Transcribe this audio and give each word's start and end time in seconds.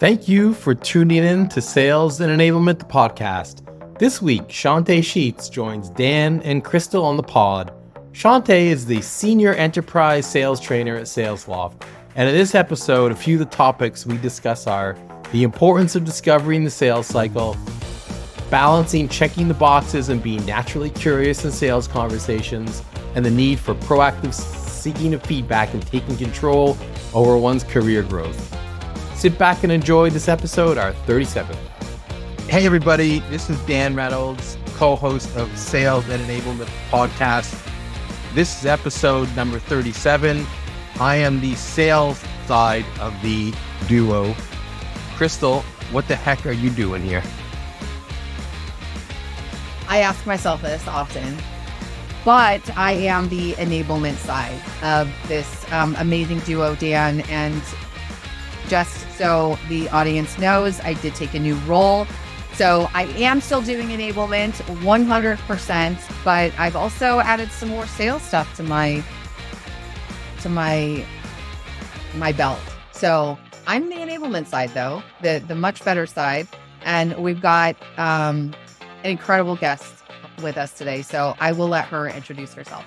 Thank 0.00 0.28
you 0.28 0.54
for 0.54 0.74
tuning 0.74 1.22
in 1.22 1.46
to 1.50 1.60
Sales 1.60 2.22
and 2.22 2.32
Enablement 2.32 2.78
the 2.78 2.86
podcast. 2.86 3.98
This 3.98 4.22
week, 4.22 4.48
Chantea 4.48 5.00
Sheetz 5.00 5.50
joins 5.50 5.90
Dan 5.90 6.40
and 6.40 6.64
Crystal 6.64 7.04
on 7.04 7.18
the 7.18 7.22
pod. 7.22 7.70
Chantea 8.12 8.70
is 8.70 8.86
the 8.86 9.02
senior 9.02 9.52
enterprise 9.52 10.24
sales 10.24 10.58
trainer 10.58 10.96
at 10.96 11.02
SalesLoft. 11.02 11.82
And 12.14 12.26
in 12.30 12.34
this 12.34 12.54
episode, 12.54 13.12
a 13.12 13.14
few 13.14 13.34
of 13.34 13.40
the 13.40 13.54
topics 13.54 14.06
we 14.06 14.16
discuss 14.16 14.66
are 14.66 14.96
the 15.32 15.42
importance 15.42 15.94
of 15.94 16.06
discovering 16.06 16.64
the 16.64 16.70
sales 16.70 17.06
cycle, 17.06 17.54
balancing 18.48 19.06
checking 19.06 19.48
the 19.48 19.54
boxes 19.54 20.08
and 20.08 20.22
being 20.22 20.42
naturally 20.46 20.88
curious 20.88 21.44
in 21.44 21.52
sales 21.52 21.86
conversations, 21.86 22.82
and 23.14 23.22
the 23.22 23.30
need 23.30 23.58
for 23.58 23.74
proactive 23.74 24.32
seeking 24.32 25.12
of 25.12 25.22
feedback 25.24 25.74
and 25.74 25.86
taking 25.86 26.16
control 26.16 26.74
over 27.12 27.36
one's 27.36 27.64
career 27.64 28.02
growth. 28.02 28.59
Sit 29.20 29.36
back 29.36 29.64
and 29.64 29.70
enjoy 29.70 30.08
this 30.08 30.28
episode, 30.28 30.78
our 30.78 30.94
37th. 31.04 31.54
Hey, 32.48 32.64
everybody, 32.64 33.18
this 33.28 33.50
is 33.50 33.60
Dan 33.66 33.94
Reynolds, 33.94 34.56
co 34.76 34.96
host 34.96 35.36
of 35.36 35.54
Sales 35.58 36.08
and 36.08 36.22
Enablement 36.22 36.70
Podcast. 36.88 37.54
This 38.32 38.58
is 38.58 38.64
episode 38.64 39.28
number 39.36 39.58
37. 39.58 40.46
I 41.00 41.16
am 41.16 41.38
the 41.42 41.54
sales 41.54 42.24
side 42.46 42.86
of 42.98 43.12
the 43.20 43.52
duo. 43.88 44.34
Crystal, 45.16 45.60
what 45.92 46.08
the 46.08 46.16
heck 46.16 46.46
are 46.46 46.52
you 46.52 46.70
doing 46.70 47.02
here? 47.02 47.22
I 49.86 49.98
ask 49.98 50.24
myself 50.24 50.62
this 50.62 50.88
often, 50.88 51.36
but 52.24 52.62
I 52.74 52.92
am 52.92 53.28
the 53.28 53.52
enablement 53.56 54.16
side 54.16 54.62
of 54.82 55.12
this 55.28 55.70
um, 55.74 55.94
amazing 55.98 56.38
duo, 56.38 56.74
Dan. 56.76 57.20
And 57.28 57.62
just 58.70 59.10
so 59.18 59.58
the 59.68 59.88
audience 59.88 60.38
knows, 60.38 60.78
I 60.80 60.94
did 60.94 61.16
take 61.16 61.34
a 61.34 61.40
new 61.40 61.56
role. 61.66 62.06
So 62.54 62.88
I 62.94 63.02
am 63.18 63.40
still 63.40 63.62
doing 63.62 63.88
enablement 63.88 64.52
100%, 64.82 66.24
but 66.24 66.52
I've 66.56 66.76
also 66.76 67.18
added 67.18 67.50
some 67.50 67.68
more 67.68 67.86
sales 67.86 68.22
stuff 68.22 68.56
to 68.56 68.62
my 68.62 69.02
to 70.42 70.48
my 70.48 71.04
my 72.16 72.32
belt. 72.32 72.60
So 72.92 73.36
I'm 73.66 73.88
the 73.88 73.96
enablement 73.96 74.46
side 74.46 74.70
though, 74.70 75.02
the 75.20 75.42
the 75.46 75.56
much 75.56 75.84
better 75.84 76.06
side. 76.06 76.46
And 76.84 77.16
we've 77.18 77.40
got 77.40 77.76
um, 77.98 78.54
an 79.02 79.10
incredible 79.10 79.56
guest 79.56 79.92
with 80.42 80.56
us 80.56 80.72
today. 80.72 81.02
So 81.02 81.34
I 81.40 81.52
will 81.52 81.68
let 81.68 81.86
her 81.86 82.08
introduce 82.08 82.54
herself. 82.54 82.84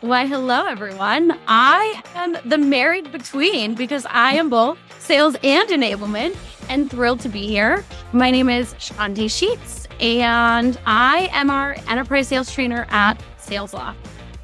Why, 0.00 0.26
hello, 0.26 0.64
everyone. 0.64 1.36
I 1.48 2.00
am 2.14 2.36
the 2.44 2.56
married 2.56 3.10
between 3.10 3.74
because 3.74 4.06
I 4.08 4.34
am 4.34 4.48
both 4.48 4.78
sales 5.00 5.34
and 5.42 5.68
enablement 5.70 6.36
and 6.68 6.88
thrilled 6.88 7.18
to 7.20 7.28
be 7.28 7.48
here. 7.48 7.84
My 8.12 8.30
name 8.30 8.48
is 8.48 8.74
Chantea 8.74 9.26
Sheetz, 9.26 9.88
and 10.00 10.78
I 10.86 11.28
am 11.32 11.50
our 11.50 11.74
enterprise 11.88 12.28
sales 12.28 12.48
trainer 12.48 12.86
at 12.90 13.14
SalesLoft. 13.40 13.96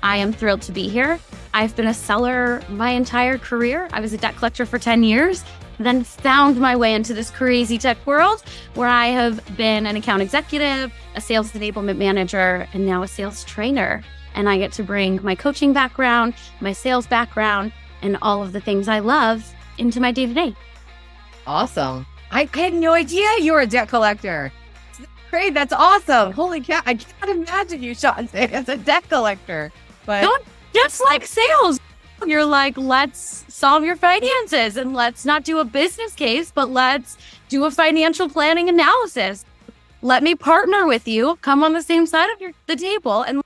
I 0.02 0.16
am 0.16 0.32
thrilled 0.32 0.62
to 0.62 0.72
be 0.72 0.88
here. 0.88 1.20
I've 1.55 1.77
been 1.77 1.86
a 1.86 1.94
seller 1.94 2.60
my 2.69 2.91
entire 2.91 3.38
career. 3.38 3.88
I 3.92 4.00
was 4.00 4.12
a 4.12 4.19
debt 4.19 4.34
collector 4.34 4.66
for 4.66 4.80
10 4.80 5.05
years 5.05 5.44
then 5.78 6.05
found 6.05 6.58
my 6.58 6.77
way 6.77 6.94
into 6.94 7.14
this 7.14 7.30
crazy 7.30 7.78
tech 7.78 8.05
world 8.06 8.42
where 8.75 8.88
I 8.88 9.06
have 9.06 9.41
been 9.56 9.86
an 9.86 9.97
account 9.97 10.22
executive, 10.22 10.92
a 11.16 11.20
sales 11.20 11.50
enablement 11.52 11.97
manager, 11.97 12.69
and 12.72 12.86
now 12.86 13.02
a 13.02 13.08
sales 13.08 13.44
trainer. 13.44 14.02
And 14.35 14.49
I 14.49 14.59
get 14.59 14.73
to 14.73 14.83
bring 14.83 15.23
my 15.23 15.35
coaching 15.35 15.73
background, 15.73 16.35
my 16.61 16.73
sales 16.73 17.07
background, 17.07 17.73
and 18.03 18.19
all 18.21 18.43
of 18.43 18.53
the 18.53 18.61
things 18.61 18.89
I 18.89 18.99
love 18.99 19.55
into 19.79 20.01
my 20.01 20.13
day 20.13 20.27
to 20.27 20.35
day. 20.35 20.55
Awesome. 21.47 22.07
I 22.31 22.49
had 22.53 22.75
no 22.75 22.93
idea 22.93 23.29
you 23.41 23.53
were 23.53 23.61
a 23.61 23.67
debt 23.67 23.89
collector. 23.89 24.53
Great. 25.31 25.55
That's 25.55 25.73
awesome. 25.73 26.33
Holy 26.33 26.61
cow. 26.61 26.81
I 26.87 26.95
can't 26.95 27.31
imagine 27.31 27.83
you, 27.83 27.95
Sean, 27.95 28.29
as 28.35 28.69
a 28.69 28.77
debt 28.77 29.09
collector. 29.09 29.73
But 30.06 30.28
just 30.73 31.03
like 31.05 31.25
sales. 31.25 31.81
You're 32.27 32.44
like, 32.44 32.77
let's 32.78 33.44
solve 33.49 33.84
your 33.84 33.97
finances 33.97 34.77
and 34.77 34.94
let's 34.94 35.25
not 35.25 35.44
do 35.44 35.59
a 35.59 35.65
business 35.65 36.15
case, 36.15 36.50
but 36.50 36.71
let's 36.71 37.19
do 37.49 37.65
a 37.65 37.71
financial 37.71 38.28
planning 38.28 38.69
analysis. 38.69 39.44
Let 40.00 40.23
me 40.23 40.34
partner 40.34 40.87
with 40.87 41.09
you, 41.09 41.37
come 41.43 41.62
on 41.62 41.73
the 41.73 41.83
same 41.83 42.06
side 42.06 42.31
of 42.33 42.41
your, 42.41 42.53
the 42.67 42.77
table, 42.77 43.23
and 43.23 43.43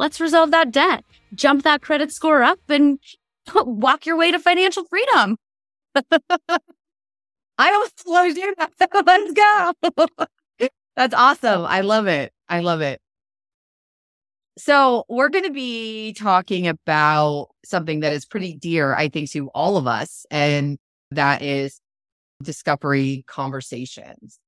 let's 0.00 0.18
resolve 0.18 0.50
that 0.50 0.72
debt, 0.72 1.04
jump 1.34 1.62
that 1.62 1.82
credit 1.82 2.10
score 2.10 2.42
up, 2.42 2.58
and 2.68 2.98
walk 3.54 4.06
your 4.06 4.16
way 4.16 4.32
to 4.32 4.38
financial 4.40 4.84
freedom. 4.84 5.36
I 7.58 7.72
almost 7.72 8.02
want 8.06 8.34
do 8.34 8.54
that. 8.58 8.72
let's 9.06 9.32
go. 10.08 10.68
That's 10.96 11.14
awesome. 11.14 11.64
I 11.66 11.82
love 11.82 12.06
it. 12.06 12.32
I 12.48 12.60
love 12.60 12.80
it. 12.80 13.00
So, 14.58 15.04
we're 15.08 15.28
going 15.28 15.44
to 15.44 15.52
be 15.52 16.12
talking 16.14 16.66
about 16.66 17.48
something 17.64 18.00
that 18.00 18.12
is 18.12 18.26
pretty 18.26 18.54
dear, 18.54 18.94
I 18.94 19.08
think, 19.08 19.30
to 19.30 19.48
all 19.50 19.76
of 19.76 19.86
us, 19.86 20.26
and 20.30 20.76
that 21.10 21.42
is 21.42 21.80
discovery 22.42 23.24
conversations. 23.26 24.38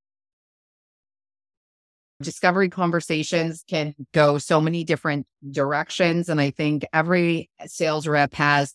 Discovery 2.23 2.69
conversations 2.69 3.65
can 3.69 3.95
go 4.13 4.39
so 4.39 4.61
many 4.61 4.85
different 4.85 5.27
directions. 5.51 6.29
And 6.29 6.41
I 6.41 6.51
think 6.51 6.87
every 6.93 7.51
sales 7.67 8.07
rep 8.07 8.35
has 8.35 8.75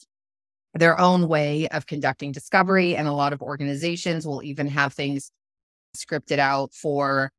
their 0.73 0.99
own 0.99 1.27
way 1.27 1.67
of 1.69 1.87
conducting 1.87 2.31
discovery. 2.31 2.95
And 2.95 3.07
a 3.07 3.13
lot 3.13 3.33
of 3.33 3.41
organizations 3.41 4.27
will 4.27 4.43
even 4.43 4.67
have 4.67 4.93
things 4.93 5.31
scripted 5.95 6.39
out 6.39 6.73
for 6.73 7.31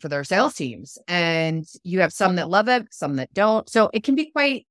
for 0.00 0.08
their 0.08 0.24
sales 0.24 0.54
teams. 0.54 0.98
And 1.06 1.64
you 1.82 2.00
have 2.00 2.12
some 2.12 2.36
that 2.36 2.48
love 2.48 2.68
it, 2.68 2.92
some 2.92 3.16
that 3.16 3.32
don't. 3.32 3.68
So 3.68 3.90
it 3.92 4.02
can 4.02 4.14
be 4.14 4.26
quite 4.26 4.66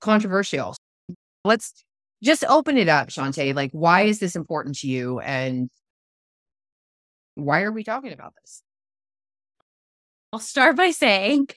controversial. 0.00 0.74
Let's 1.44 1.84
just 2.22 2.44
open 2.48 2.78
it 2.78 2.88
up, 2.88 3.08
Chantea. 3.08 3.54
Like, 3.54 3.70
why 3.72 4.02
is 4.02 4.18
this 4.18 4.34
important 4.34 4.78
to 4.78 4.88
you? 4.88 5.20
And 5.20 5.70
why 7.38 7.62
are 7.62 7.72
we 7.72 7.84
talking 7.84 8.12
about 8.12 8.34
this? 8.40 8.62
I'll 10.32 10.40
start 10.40 10.76
by 10.76 10.90
saying 10.90 11.48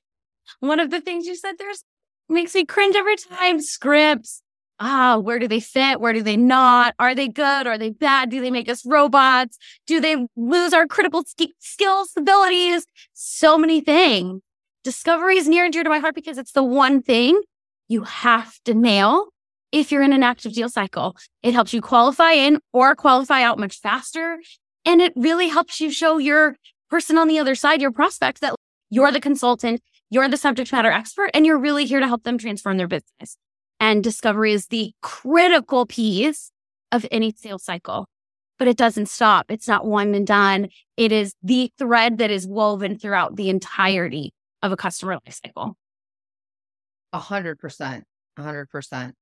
one 0.59 0.79
of 0.79 0.91
the 0.91 1.01
things 1.01 1.25
you 1.25 1.35
said 1.35 1.55
there's 1.57 1.83
makes 2.29 2.55
me 2.55 2.65
cringe 2.65 2.95
every 2.95 3.17
time 3.17 3.59
scripts, 3.59 4.41
ah, 4.79 5.17
where 5.17 5.39
do 5.39 5.47
they 5.47 5.59
fit? 5.59 5.99
Where 5.99 6.13
do 6.13 6.21
they 6.21 6.37
not? 6.37 6.93
Are 6.99 7.15
they 7.15 7.27
good? 7.27 7.67
Are 7.67 7.77
they 7.77 7.89
bad? 7.89 8.29
Do 8.29 8.39
they 8.39 8.51
make 8.51 8.69
us 8.69 8.85
robots? 8.85 9.57
Do 9.87 9.99
they 9.99 10.27
lose 10.35 10.73
our 10.73 10.87
critical 10.87 11.23
sk- 11.25 11.51
skills, 11.59 12.11
abilities? 12.15 12.85
So 13.13 13.57
many 13.57 13.81
things. 13.81 14.41
Discovery 14.83 15.37
is 15.37 15.47
near 15.47 15.65
and 15.65 15.73
dear 15.73 15.83
to 15.83 15.89
my 15.89 15.99
heart 15.99 16.15
because 16.15 16.37
it's 16.37 16.53
the 16.53 16.63
one 16.63 17.01
thing 17.01 17.41
you 17.87 18.03
have 18.03 18.59
to 18.65 18.73
nail 18.73 19.27
if 19.71 19.91
you're 19.91 20.03
in 20.03 20.13
an 20.13 20.23
active 20.23 20.53
deal 20.53 20.69
cycle. 20.69 21.15
It 21.43 21.53
helps 21.53 21.73
you 21.73 21.81
qualify 21.81 22.31
in 22.31 22.59
or 22.71 22.95
qualify 22.95 23.41
out 23.41 23.59
much 23.59 23.79
faster. 23.79 24.39
And 24.85 25.01
it 25.01 25.13
really 25.15 25.47
helps 25.47 25.79
you 25.79 25.91
show 25.91 26.17
your 26.17 26.57
person 26.89 27.17
on 27.17 27.27
the 27.27 27.39
other 27.39 27.55
side, 27.55 27.81
your 27.81 27.91
prospect, 27.91 28.41
that 28.41 28.55
you're 28.89 29.11
the 29.11 29.21
consultant, 29.21 29.81
you're 30.09 30.27
the 30.27 30.37
subject 30.37 30.71
matter 30.71 30.91
expert, 30.91 31.31
and 31.33 31.45
you're 31.45 31.59
really 31.59 31.85
here 31.85 31.99
to 31.99 32.07
help 32.07 32.23
them 32.23 32.37
transform 32.37 32.77
their 32.77 32.87
business. 32.87 33.37
And 33.79 34.03
discovery 34.03 34.53
is 34.53 34.67
the 34.67 34.93
critical 35.01 35.85
piece 35.85 36.51
of 36.91 37.05
any 37.11 37.31
sales 37.31 37.63
cycle. 37.63 38.07
But 38.59 38.67
it 38.67 38.77
doesn't 38.77 39.07
stop. 39.07 39.49
It's 39.49 39.67
not 39.67 39.85
one 39.85 40.13
and 40.13 40.27
done. 40.27 40.69
It 40.95 41.11
is 41.11 41.33
the 41.41 41.71
thread 41.79 42.19
that 42.19 42.29
is 42.29 42.45
woven 42.45 42.99
throughout 42.99 43.35
the 43.35 43.49
entirety 43.49 44.33
of 44.61 44.71
a 44.71 44.77
customer 44.77 45.17
lifecycle. 45.25 45.73
A 47.11 47.17
hundred 47.17 47.57
percent. 47.57 48.03
A 48.37 48.43
hundred 48.43 48.69
percent. 48.69 49.15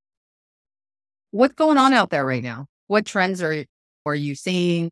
What's 1.31 1.53
going 1.53 1.77
on 1.77 1.93
out 1.93 2.09
there 2.09 2.25
right 2.25 2.43
now? 2.43 2.65
What 2.87 3.05
trends 3.05 3.41
are, 3.41 3.63
are 4.05 4.15
you 4.15 4.35
seeing, 4.35 4.91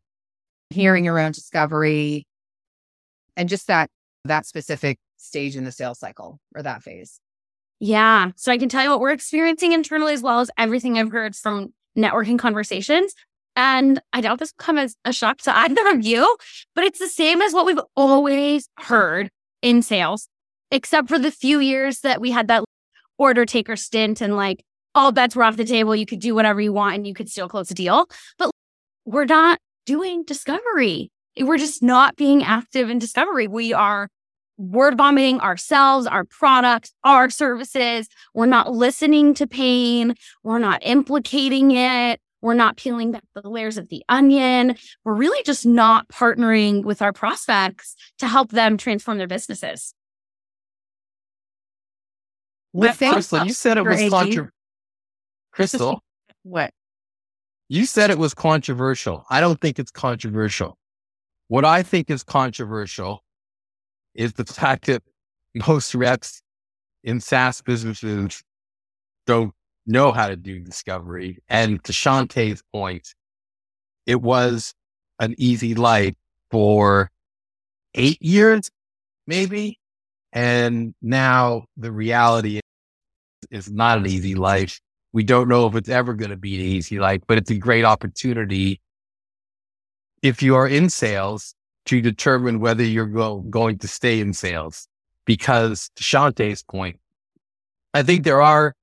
hearing 0.70 1.08
around 1.08 1.32
discovery 1.32 2.26
and 3.36 3.48
just 3.48 3.66
that 3.68 3.90
that 4.24 4.46
specific 4.46 4.98
stage 5.16 5.56
in 5.56 5.64
the 5.64 5.72
sales 5.72 5.98
cycle 5.98 6.38
or 6.54 6.62
that 6.62 6.82
phase? 6.82 7.20
Yeah. 7.80 8.32
So 8.36 8.50
I 8.50 8.58
can 8.58 8.68
tell 8.68 8.82
you 8.82 8.90
what 8.90 9.00
we're 9.00 9.10
experiencing 9.10 9.72
internally 9.72 10.12
as 10.12 10.22
well 10.22 10.40
as 10.40 10.50
everything 10.58 10.98
I've 10.98 11.12
heard 11.12 11.36
from 11.36 11.72
networking 11.96 12.38
conversations. 12.38 13.14
And 13.54 14.00
I 14.12 14.20
doubt 14.20 14.38
this 14.38 14.52
will 14.56 14.64
come 14.64 14.78
as 14.78 14.96
a 15.04 15.12
shock 15.12 15.38
to 15.42 15.56
either 15.56 15.88
of 15.88 16.04
you, 16.04 16.36
but 16.74 16.84
it's 16.84 16.98
the 16.98 17.08
same 17.08 17.40
as 17.42 17.52
what 17.52 17.66
we've 17.66 17.80
always 17.96 18.68
heard 18.78 19.30
in 19.62 19.82
sales, 19.82 20.28
except 20.70 21.08
for 21.08 21.18
the 21.18 21.30
few 21.30 21.58
years 21.58 22.00
that 22.00 22.20
we 22.20 22.30
had 22.30 22.48
that 22.48 22.64
order 23.18 23.44
taker 23.44 23.76
stint 23.76 24.20
and 24.20 24.36
like 24.36 24.64
all 24.94 25.12
bets 25.12 25.34
were 25.34 25.42
off 25.42 25.56
the 25.56 25.64
table. 25.64 25.94
You 25.94 26.06
could 26.06 26.20
do 26.20 26.34
whatever 26.34 26.60
you 26.60 26.72
want 26.72 26.96
and 26.96 27.06
you 27.06 27.14
could 27.14 27.28
still 27.28 27.48
close 27.48 27.70
a 27.70 27.74
deal. 27.74 28.06
But 28.38 28.50
we're 29.04 29.24
not 29.24 29.58
doing 29.88 30.22
discovery. 30.24 31.10
We're 31.40 31.56
just 31.56 31.82
not 31.82 32.14
being 32.16 32.42
active 32.44 32.90
in 32.90 32.98
discovery. 32.98 33.48
We 33.48 33.72
are 33.72 34.10
word 34.58 34.98
vomiting 34.98 35.40
ourselves, 35.40 36.06
our 36.06 36.24
products, 36.24 36.92
our 37.04 37.30
services. 37.30 38.06
We're 38.34 38.44
not 38.46 38.70
listening 38.70 39.32
to 39.34 39.46
pain. 39.46 40.14
We're 40.42 40.58
not 40.58 40.80
implicating 40.84 41.70
it. 41.70 42.20
We're 42.42 42.52
not 42.54 42.76
peeling 42.76 43.12
back 43.12 43.24
the 43.34 43.48
layers 43.48 43.78
of 43.78 43.88
the 43.88 44.02
onion. 44.10 44.76
We're 45.04 45.14
really 45.14 45.42
just 45.44 45.64
not 45.64 46.06
partnering 46.08 46.84
with 46.84 47.00
our 47.00 47.14
prospects 47.14 47.96
to 48.18 48.28
help 48.28 48.50
them 48.50 48.76
transform 48.76 49.16
their 49.16 49.26
businesses. 49.26 49.94
With 52.74 52.96
things- 52.96 53.14
Crystal, 53.14 53.46
you 53.46 53.54
said 53.54 53.78
it 53.78 53.84
was 53.84 53.98
AG? 54.00 54.10
controversial. 54.10 54.50
Crystal, 55.52 56.02
What? 56.42 56.72
You 57.68 57.84
said 57.84 58.10
it 58.10 58.18
was 58.18 58.32
controversial. 58.34 59.24
I 59.28 59.40
don't 59.40 59.60
think 59.60 59.78
it's 59.78 59.90
controversial. 59.90 60.78
What 61.48 61.64
I 61.64 61.82
think 61.82 62.10
is 62.10 62.22
controversial 62.22 63.22
is 64.14 64.32
the 64.32 64.44
fact 64.44 64.86
that 64.86 65.02
most 65.66 65.94
reps 65.94 66.42
in 67.04 67.20
SaaS 67.20 67.60
businesses 67.62 68.42
don't 69.26 69.52
know 69.86 70.12
how 70.12 70.28
to 70.28 70.36
do 70.36 70.60
discovery. 70.60 71.38
And 71.48 71.82
to 71.84 71.92
Chantea's 71.92 72.62
point, 72.72 73.14
it 74.06 74.22
was 74.22 74.74
an 75.18 75.34
easy 75.38 75.74
life 75.74 76.14
for 76.50 77.10
eight 77.94 78.20
years, 78.22 78.70
maybe. 79.26 79.78
And 80.32 80.94
now 81.02 81.64
the 81.76 81.92
reality 81.92 82.60
is, 83.50 83.70
not 83.70 83.98
an 83.98 84.06
easy 84.06 84.34
life. 84.34 84.80
We 85.12 85.24
don't 85.24 85.48
know 85.48 85.66
if 85.66 85.74
it's 85.74 85.88
ever 85.88 86.14
going 86.14 86.30
to 86.30 86.36
be 86.36 86.56
an 86.56 86.60
easy 86.60 86.98
life, 86.98 87.22
but 87.26 87.38
it's 87.38 87.50
a 87.50 87.56
great 87.56 87.84
opportunity 87.84 88.80
if 90.22 90.42
you 90.42 90.54
are 90.54 90.68
in 90.68 90.90
sales 90.90 91.54
to 91.86 92.00
determine 92.00 92.60
whether 92.60 92.82
you're 92.82 93.06
go- 93.06 93.40
going 93.40 93.78
to 93.78 93.88
stay 93.88 94.20
in 94.20 94.32
sales. 94.32 94.86
Because 95.24 95.90
to 95.96 96.02
Chantea's 96.02 96.62
point, 96.62 96.98
I 97.92 98.02
think 98.02 98.24
there 98.24 98.40
are, 98.40 98.74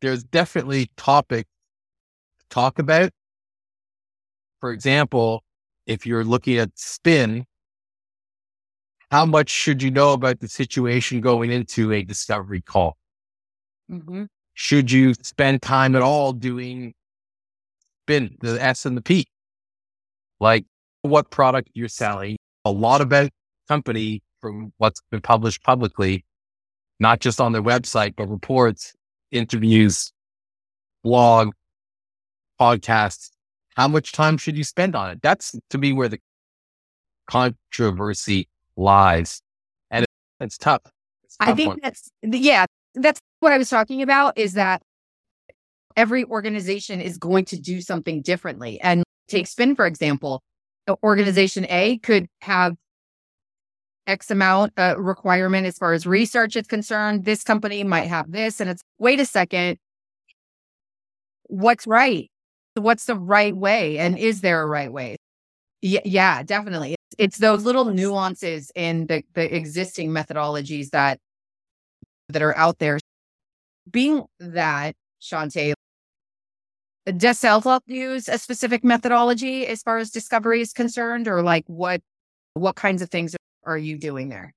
there's 0.00 0.24
definitely 0.24 0.90
topics 0.96 1.48
to 2.40 2.44
talk 2.50 2.78
about. 2.78 3.10
For 4.60 4.72
example, 4.72 5.44
if 5.86 6.06
you're 6.06 6.24
looking 6.24 6.58
at 6.58 6.70
spin, 6.74 7.46
how 9.10 9.24
much 9.24 9.48
should 9.48 9.82
you 9.82 9.90
know 9.90 10.12
about 10.12 10.40
the 10.40 10.48
situation 10.48 11.20
going 11.20 11.50
into 11.50 11.92
a 11.92 12.02
discovery 12.02 12.60
call? 12.60 12.96
Mm-hmm. 13.90 14.24
Should 14.56 14.90
you 14.90 15.12
spend 15.22 15.60
time 15.60 15.94
at 15.94 16.02
all 16.02 16.32
doing 16.32 16.94
spin 18.04 18.36
the 18.40 18.60
S 18.60 18.86
and 18.86 18.96
the 18.96 19.02
P? 19.02 19.28
Like 20.40 20.64
what 21.02 21.30
product 21.30 21.68
you're 21.74 21.88
selling, 21.88 22.36
a 22.64 22.70
lot 22.70 23.02
about 23.02 23.30
company 23.68 24.22
from 24.40 24.72
what's 24.78 25.02
been 25.10 25.20
published 25.20 25.62
publicly, 25.62 26.24
not 26.98 27.20
just 27.20 27.38
on 27.38 27.52
their 27.52 27.62
website, 27.62 28.14
but 28.16 28.28
reports, 28.28 28.94
interviews, 29.30 30.10
blog, 31.04 31.52
podcasts. 32.58 33.30
How 33.76 33.88
much 33.88 34.12
time 34.12 34.38
should 34.38 34.56
you 34.56 34.64
spend 34.64 34.96
on 34.96 35.10
it? 35.10 35.20
That's 35.22 35.54
to 35.68 35.76
me 35.76 35.92
where 35.92 36.08
the 36.08 36.18
controversy 37.28 38.48
lies. 38.78 39.42
And 39.90 40.06
it's 40.40 40.56
tough. 40.56 40.80
It's 41.24 41.36
a 41.40 41.42
I 41.42 41.46
tough 41.48 41.56
think 41.56 41.68
one. 41.68 41.78
that's 41.82 42.10
yeah, 42.22 42.64
that's 42.96 43.20
what 43.40 43.52
I 43.52 43.58
was 43.58 43.70
talking 43.70 44.02
about 44.02 44.36
is 44.36 44.54
that 44.54 44.82
every 45.96 46.24
organization 46.24 47.00
is 47.00 47.18
going 47.18 47.44
to 47.46 47.60
do 47.60 47.80
something 47.80 48.22
differently. 48.22 48.80
And 48.80 49.04
take 49.28 49.46
spin 49.46 49.76
for 49.76 49.86
example, 49.86 50.42
organization 51.02 51.66
A 51.68 51.98
could 51.98 52.26
have 52.42 52.74
X 54.06 54.30
amount 54.30 54.72
uh, 54.76 54.94
requirement 54.98 55.66
as 55.66 55.78
far 55.78 55.92
as 55.92 56.06
research 56.06 56.56
is 56.56 56.66
concerned. 56.66 57.24
This 57.24 57.42
company 57.42 57.82
might 57.82 58.06
have 58.06 58.30
this, 58.30 58.60
and 58.60 58.70
it's 58.70 58.82
wait 58.98 59.18
a 59.20 59.26
second, 59.26 59.78
what's 61.44 61.86
right? 61.86 62.30
What's 62.74 63.06
the 63.06 63.16
right 63.16 63.56
way, 63.56 63.98
and 63.98 64.18
is 64.18 64.42
there 64.42 64.62
a 64.62 64.66
right 64.66 64.92
way? 64.92 65.16
Yeah, 65.82 66.00
yeah, 66.04 66.42
definitely. 66.42 66.92
It's, 66.92 67.16
it's 67.18 67.38
those 67.38 67.64
little 67.64 67.86
nuances 67.86 68.70
in 68.74 69.06
the 69.06 69.24
the 69.34 69.54
existing 69.54 70.10
methodologies 70.10 70.90
that 70.90 71.18
that 72.28 72.42
are 72.42 72.56
out 72.56 72.78
there. 72.78 72.98
Being 73.90 74.24
that, 74.40 74.94
Chantea, 75.20 75.74
does 77.06 77.40
SalesLoft 77.40 77.82
use 77.86 78.28
a 78.28 78.38
specific 78.38 78.82
methodology 78.82 79.66
as 79.66 79.82
far 79.82 79.98
as 79.98 80.10
discovery 80.10 80.60
is 80.60 80.72
concerned, 80.72 81.28
or 81.28 81.42
like 81.42 81.64
what 81.66 82.00
what 82.54 82.74
kinds 82.74 83.02
of 83.02 83.10
things 83.10 83.36
are 83.64 83.78
you 83.78 83.96
doing 83.96 84.28
there? 84.28 84.54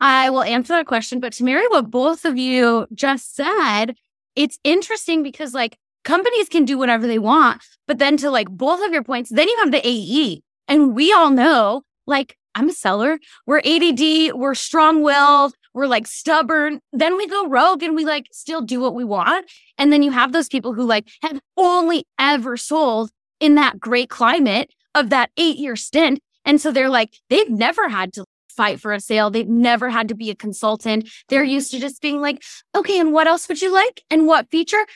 I 0.00 0.28
will 0.28 0.42
answer 0.42 0.74
that 0.74 0.86
question, 0.86 1.20
but 1.20 1.32
to 1.34 1.44
marry 1.44 1.66
what 1.68 1.90
both 1.90 2.24
of 2.24 2.36
you 2.36 2.86
just 2.92 3.34
said, 3.34 3.94
it's 4.34 4.58
interesting 4.64 5.22
because 5.22 5.54
like 5.54 5.78
companies 6.04 6.48
can 6.48 6.64
do 6.64 6.76
whatever 6.76 7.06
they 7.06 7.18
want, 7.18 7.62
but 7.86 7.98
then 7.98 8.16
to 8.18 8.30
like 8.30 8.50
both 8.50 8.84
of 8.84 8.92
your 8.92 9.02
points, 9.02 9.30
then 9.30 9.48
you 9.48 9.56
have 9.58 9.72
the 9.72 9.86
AE. 9.86 10.42
And 10.68 10.94
we 10.94 11.12
all 11.12 11.30
know, 11.30 11.82
like, 12.06 12.36
I'm 12.54 12.68
a 12.68 12.72
seller. 12.72 13.18
We're 13.46 13.60
ADD, 13.60 14.34
we're 14.34 14.54
strong 14.54 15.02
willed, 15.02 15.54
we're 15.76 15.86
like 15.86 16.06
stubborn. 16.06 16.80
Then 16.92 17.18
we 17.18 17.28
go 17.28 17.46
rogue 17.46 17.82
and 17.82 17.94
we 17.94 18.06
like 18.06 18.28
still 18.32 18.62
do 18.62 18.80
what 18.80 18.94
we 18.94 19.04
want. 19.04 19.48
And 19.76 19.92
then 19.92 20.02
you 20.02 20.10
have 20.10 20.32
those 20.32 20.48
people 20.48 20.72
who 20.72 20.84
like 20.84 21.06
have 21.22 21.38
only 21.56 22.06
ever 22.18 22.56
sold 22.56 23.10
in 23.40 23.56
that 23.56 23.78
great 23.78 24.08
climate 24.08 24.70
of 24.94 25.10
that 25.10 25.30
eight 25.36 25.58
year 25.58 25.76
stint. 25.76 26.20
And 26.46 26.60
so 26.60 26.72
they're 26.72 26.88
like, 26.88 27.12
they've 27.28 27.50
never 27.50 27.90
had 27.90 28.14
to 28.14 28.24
fight 28.48 28.80
for 28.80 28.94
a 28.94 29.00
sale. 29.00 29.28
They've 29.28 29.46
never 29.46 29.90
had 29.90 30.08
to 30.08 30.14
be 30.14 30.30
a 30.30 30.34
consultant. 30.34 31.10
They're 31.28 31.44
used 31.44 31.70
to 31.72 31.78
just 31.78 32.00
being 32.00 32.22
like, 32.22 32.42
okay, 32.74 32.98
and 32.98 33.12
what 33.12 33.26
else 33.26 33.46
would 33.46 33.60
you 33.60 33.70
like? 33.70 34.02
And 34.10 34.26
what 34.26 34.50
feature? 34.50 34.86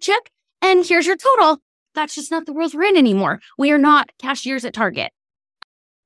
Check. 0.00 0.30
And 0.62 0.86
here's 0.86 1.06
your 1.06 1.16
total. 1.16 1.58
That's 1.94 2.14
just 2.14 2.30
not 2.30 2.46
the 2.46 2.54
world 2.54 2.72
we're 2.72 2.84
in 2.84 2.96
anymore. 2.96 3.40
We 3.58 3.72
are 3.72 3.78
not 3.78 4.10
cashiers 4.18 4.64
at 4.64 4.72
Target. 4.72 5.12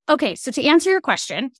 Okay, 0.08 0.34
so 0.34 0.50
to 0.50 0.64
answer 0.64 0.90
your 0.90 1.00
question, 1.00 1.52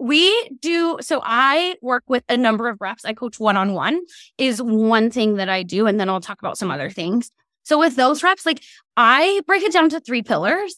we 0.00 0.48
do 0.60 0.98
so 1.02 1.20
I 1.22 1.76
work 1.82 2.04
with 2.08 2.24
a 2.28 2.36
number 2.36 2.68
of 2.68 2.80
reps. 2.80 3.04
I 3.04 3.12
coach 3.12 3.38
one 3.38 3.56
on 3.56 3.74
one 3.74 4.00
is 4.38 4.60
one 4.62 5.10
thing 5.10 5.36
that 5.36 5.48
I 5.48 5.62
do 5.62 5.86
and 5.86 6.00
then 6.00 6.08
I'll 6.08 6.20
talk 6.20 6.40
about 6.40 6.56
some 6.56 6.70
other 6.70 6.90
things. 6.90 7.30
So 7.64 7.78
with 7.78 7.96
those 7.96 8.22
reps 8.22 8.46
like 8.46 8.62
I 8.96 9.42
break 9.46 9.62
it 9.62 9.72
down 9.72 9.90
to 9.90 10.00
three 10.00 10.22
pillars. 10.22 10.76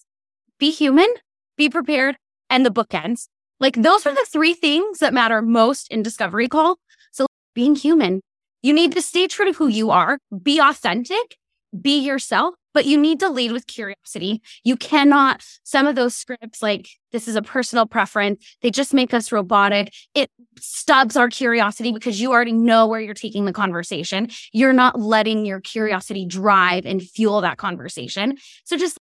Be 0.58 0.70
human, 0.70 1.08
be 1.56 1.68
prepared, 1.68 2.16
and 2.50 2.66
the 2.66 2.70
bookends. 2.70 3.28
Like 3.60 3.76
those 3.76 4.06
are 4.06 4.14
the 4.14 4.26
three 4.30 4.54
things 4.54 4.98
that 4.98 5.14
matter 5.14 5.40
most 5.40 5.90
in 5.90 6.02
discovery 6.02 6.48
call. 6.48 6.78
So 7.12 7.26
being 7.54 7.76
human, 7.76 8.20
you 8.60 8.72
need 8.72 8.92
to 8.92 9.02
stay 9.02 9.28
true 9.28 9.46
to 9.46 9.52
who 9.52 9.68
you 9.68 9.90
are, 9.90 10.18
be 10.42 10.58
authentic, 10.60 11.36
be 11.80 11.98
yourself, 11.98 12.54
but 12.74 12.86
you 12.86 12.98
need 12.98 13.20
to 13.20 13.28
lead 13.28 13.52
with 13.52 13.66
curiosity. 13.66 14.42
You 14.64 14.76
cannot, 14.76 15.44
some 15.62 15.86
of 15.86 15.94
those 15.94 16.14
scripts, 16.14 16.62
like 16.62 16.88
this 17.12 17.28
is 17.28 17.36
a 17.36 17.42
personal 17.42 17.86
preference, 17.86 18.44
they 18.62 18.70
just 18.70 18.94
make 18.94 19.12
us 19.12 19.32
robotic. 19.32 19.92
It 20.14 20.30
stubs 20.58 21.16
our 21.16 21.28
curiosity 21.28 21.92
because 21.92 22.20
you 22.20 22.32
already 22.32 22.52
know 22.52 22.86
where 22.86 23.00
you're 23.00 23.14
taking 23.14 23.44
the 23.44 23.52
conversation. 23.52 24.28
You're 24.52 24.72
not 24.72 24.98
letting 24.98 25.44
your 25.44 25.60
curiosity 25.60 26.26
drive 26.26 26.86
and 26.86 27.02
fuel 27.02 27.40
that 27.40 27.58
conversation. 27.58 28.36
So 28.64 28.76
just 28.76 28.98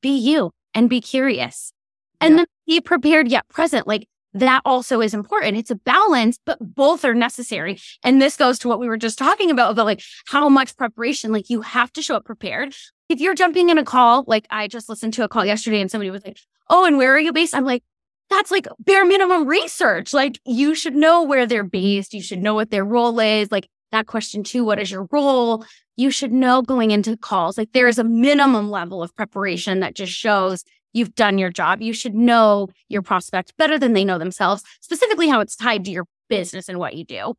be 0.00 0.16
you 0.16 0.50
and 0.74 0.90
be 0.90 1.00
curious. 1.00 1.72
And 2.20 2.32
Yeah. 2.32 2.36
then 2.38 2.46
be 2.66 2.80
prepared 2.80 3.28
yet 3.28 3.48
present. 3.48 3.86
Like 3.86 4.06
that 4.34 4.62
also 4.64 5.00
is 5.00 5.14
important. 5.14 5.56
It's 5.56 5.70
a 5.70 5.76
balance, 5.76 6.38
but 6.44 6.58
both 6.60 7.04
are 7.04 7.14
necessary. 7.14 7.78
And 8.02 8.20
this 8.20 8.36
goes 8.36 8.58
to 8.60 8.68
what 8.68 8.80
we 8.80 8.88
were 8.88 8.96
just 8.96 9.16
talking 9.16 9.50
about, 9.50 9.70
about 9.70 9.86
like 9.86 10.02
how 10.26 10.48
much 10.48 10.76
preparation, 10.76 11.32
like 11.32 11.48
you 11.48 11.60
have 11.60 11.92
to 11.92 12.02
show 12.02 12.16
up 12.16 12.24
prepared. 12.24 12.74
If 13.08 13.20
you're 13.20 13.34
jumping 13.34 13.68
in 13.68 13.78
a 13.78 13.84
call, 13.84 14.24
like 14.26 14.46
I 14.50 14.68
just 14.68 14.88
listened 14.88 15.14
to 15.14 15.24
a 15.24 15.28
call 15.28 15.44
yesterday 15.44 15.80
and 15.80 15.90
somebody 15.90 16.10
was 16.10 16.24
like, 16.24 16.38
Oh, 16.70 16.86
and 16.86 16.96
where 16.96 17.14
are 17.14 17.20
you 17.20 17.32
based? 17.32 17.54
I'm 17.54 17.64
like, 17.64 17.82
that's 18.30 18.50
like 18.50 18.66
bare 18.78 19.04
minimum 19.04 19.46
research. 19.46 20.12
Like 20.12 20.40
you 20.44 20.74
should 20.74 20.94
know 20.94 21.22
where 21.22 21.46
they're 21.46 21.64
based. 21.64 22.14
You 22.14 22.22
should 22.22 22.42
know 22.42 22.54
what 22.54 22.70
their 22.70 22.84
role 22.84 23.18
is. 23.20 23.52
Like 23.52 23.68
that 23.92 24.06
question 24.06 24.42
too, 24.42 24.64
what 24.64 24.80
is 24.80 24.90
your 24.90 25.06
role? 25.10 25.64
You 25.96 26.10
should 26.10 26.32
know 26.32 26.62
going 26.62 26.90
into 26.90 27.16
calls. 27.16 27.58
Like 27.58 27.72
there 27.72 27.86
is 27.86 27.98
a 27.98 28.04
minimum 28.04 28.70
level 28.70 29.02
of 29.02 29.14
preparation 29.14 29.80
that 29.80 29.94
just 29.94 30.12
shows 30.12 30.64
you've 30.92 31.14
done 31.14 31.38
your 31.38 31.50
job. 31.50 31.82
You 31.82 31.92
should 31.92 32.14
know 32.14 32.68
your 32.88 33.02
prospect 33.02 33.56
better 33.56 33.78
than 33.78 33.92
they 33.92 34.04
know 34.04 34.18
themselves, 34.18 34.62
specifically 34.80 35.28
how 35.28 35.40
it's 35.40 35.56
tied 35.56 35.84
to 35.84 35.90
your 35.90 36.06
business 36.28 36.68
and 36.68 36.78
what 36.78 36.94
you 36.94 37.04
do. 37.04 37.34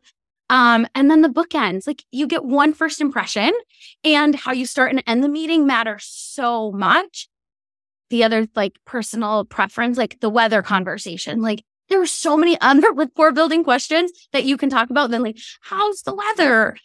Um, 0.49 0.87
and 0.93 1.09
then 1.09 1.21
the 1.21 1.29
bookends, 1.29 1.87
like 1.87 2.03
you 2.11 2.27
get 2.27 2.45
one 2.45 2.73
first 2.73 3.01
impression 3.01 3.51
and 4.03 4.35
how 4.35 4.51
you 4.51 4.65
start 4.65 4.91
and 4.91 5.03
end 5.07 5.23
the 5.23 5.29
meeting 5.29 5.65
matters 5.65 6.05
so 6.07 6.71
much. 6.71 7.27
The 8.11 8.23
other 8.23 8.47
like 8.55 8.73
personal 8.85 9.45
preference, 9.45 9.97
like 9.97 10.19
the 10.19 10.29
weather 10.29 10.61
conversation, 10.61 11.41
like 11.41 11.63
there 11.89 12.01
are 12.01 12.05
so 12.05 12.37
many 12.37 12.57
other 12.61 12.91
rapport 12.93 13.31
building 13.31 13.63
questions 13.63 14.11
that 14.33 14.45
you 14.45 14.57
can 14.57 14.69
talk 14.69 14.89
about. 14.89 15.09
Then 15.09 15.23
like, 15.23 15.37
how's 15.61 16.03
the 16.03 16.13
weather? 16.13 16.77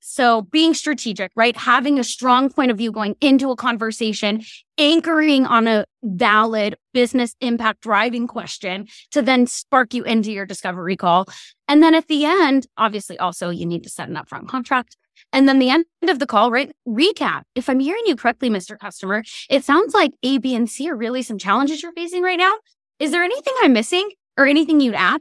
So 0.00 0.42
being 0.42 0.74
strategic, 0.74 1.32
right? 1.36 1.56
Having 1.56 1.98
a 1.98 2.04
strong 2.04 2.50
point 2.50 2.70
of 2.70 2.78
view 2.78 2.92
going 2.92 3.16
into 3.20 3.50
a 3.50 3.56
conversation, 3.56 4.42
anchoring 4.78 5.46
on 5.46 5.66
a 5.66 5.84
valid 6.02 6.76
business 6.92 7.34
impact 7.40 7.82
driving 7.82 8.26
question 8.26 8.86
to 9.10 9.22
then 9.22 9.46
spark 9.46 9.94
you 9.94 10.04
into 10.04 10.32
your 10.32 10.46
discovery 10.46 10.96
call. 10.96 11.26
And 11.68 11.82
then 11.82 11.94
at 11.94 12.08
the 12.08 12.24
end, 12.24 12.66
obviously 12.76 13.18
also 13.18 13.50
you 13.50 13.66
need 13.66 13.82
to 13.84 13.90
set 13.90 14.08
an 14.08 14.16
upfront 14.16 14.48
contract. 14.48 14.96
And 15.32 15.48
then 15.48 15.58
the 15.58 15.70
end 15.70 15.86
of 16.08 16.18
the 16.18 16.26
call, 16.26 16.50
right? 16.50 16.70
Recap. 16.86 17.42
If 17.54 17.68
I'm 17.68 17.80
hearing 17.80 18.02
you 18.06 18.16
correctly, 18.16 18.50
Mr. 18.50 18.78
Customer, 18.78 19.24
it 19.50 19.64
sounds 19.64 19.94
like 19.94 20.12
A, 20.22 20.38
B, 20.38 20.54
and 20.54 20.68
C 20.68 20.88
are 20.88 20.96
really 20.96 21.22
some 21.22 21.38
challenges 21.38 21.82
you're 21.82 21.92
facing 21.92 22.22
right 22.22 22.38
now. 22.38 22.54
Is 22.98 23.10
there 23.10 23.22
anything 23.22 23.54
I'm 23.60 23.72
missing 23.72 24.10
or 24.38 24.46
anything 24.46 24.80
you'd 24.80 24.94
add? 24.94 25.20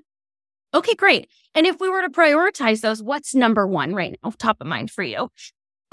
Okay, 0.76 0.94
great. 0.94 1.30
And 1.56 1.66
if 1.66 1.80
we 1.80 1.88
were 1.88 2.02
to 2.02 2.10
prioritize 2.10 2.82
those, 2.82 3.02
what's 3.02 3.34
number 3.34 3.66
one 3.66 3.96
right 3.96 4.20
now, 4.22 4.34
top 4.38 4.58
of 4.60 4.68
mind 4.68 4.92
for 4.92 5.04
you? 5.04 5.30